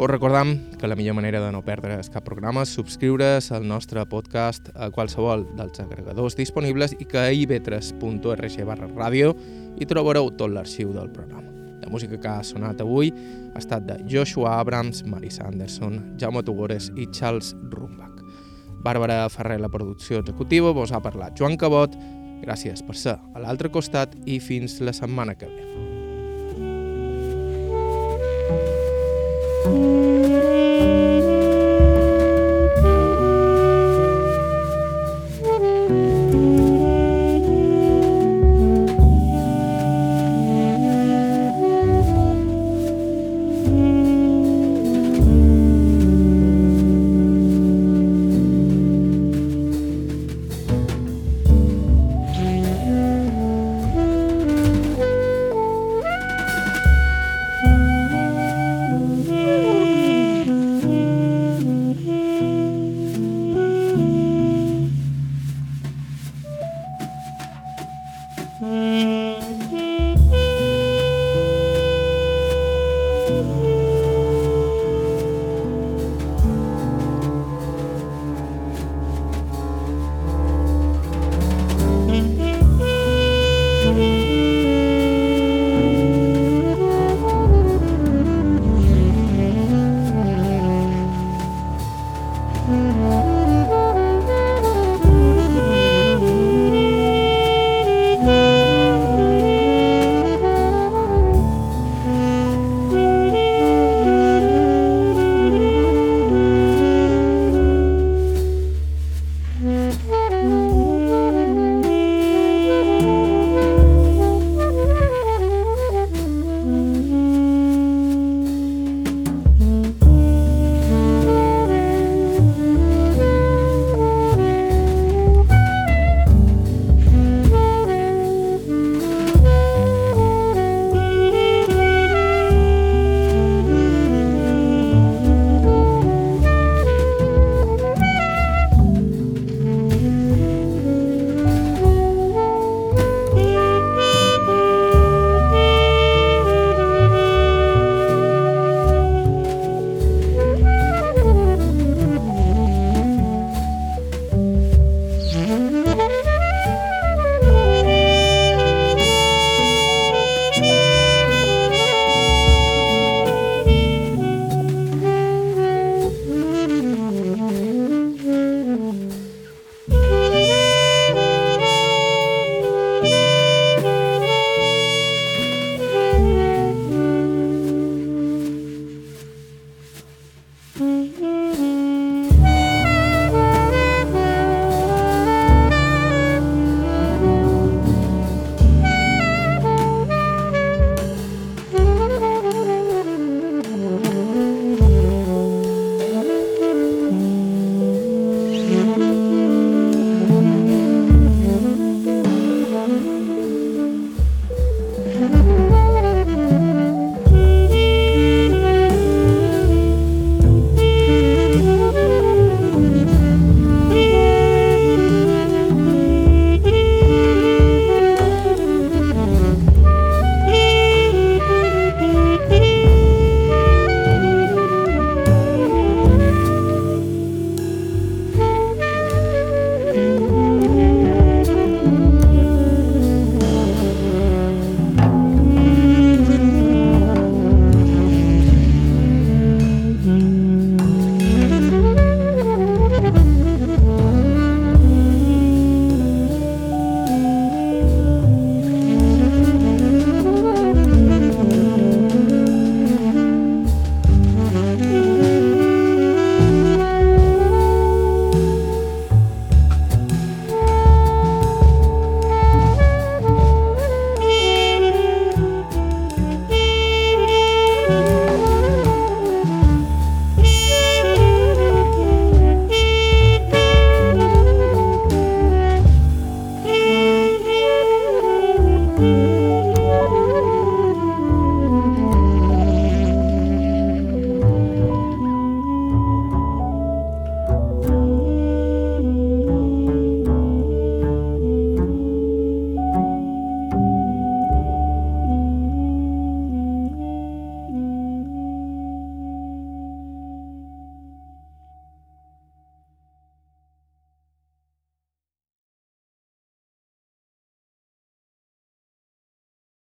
[0.00, 4.00] Us recordam que la millor manera de no perdre's cap programa és subscriure's al nostre
[4.08, 9.34] podcast a qualsevol dels agregadors disponibles i que a ivetres.org barra ràdio
[9.78, 11.48] hi trobareu tot l'arxiu del programa.
[11.80, 13.12] La música que ha sonat avui
[13.54, 18.20] ha estat de Joshua Abrams, Marisa Anderson, Jaume Tugores i Charles Rumbach.
[18.84, 21.96] Bàrbara Ferrer, la producció executiva, vos ha parlat Joan Cabot.
[22.40, 25.66] Gràcies per ser a l'altre costat i fins la setmana que ve.
[29.70, 30.19] Mm-hmm.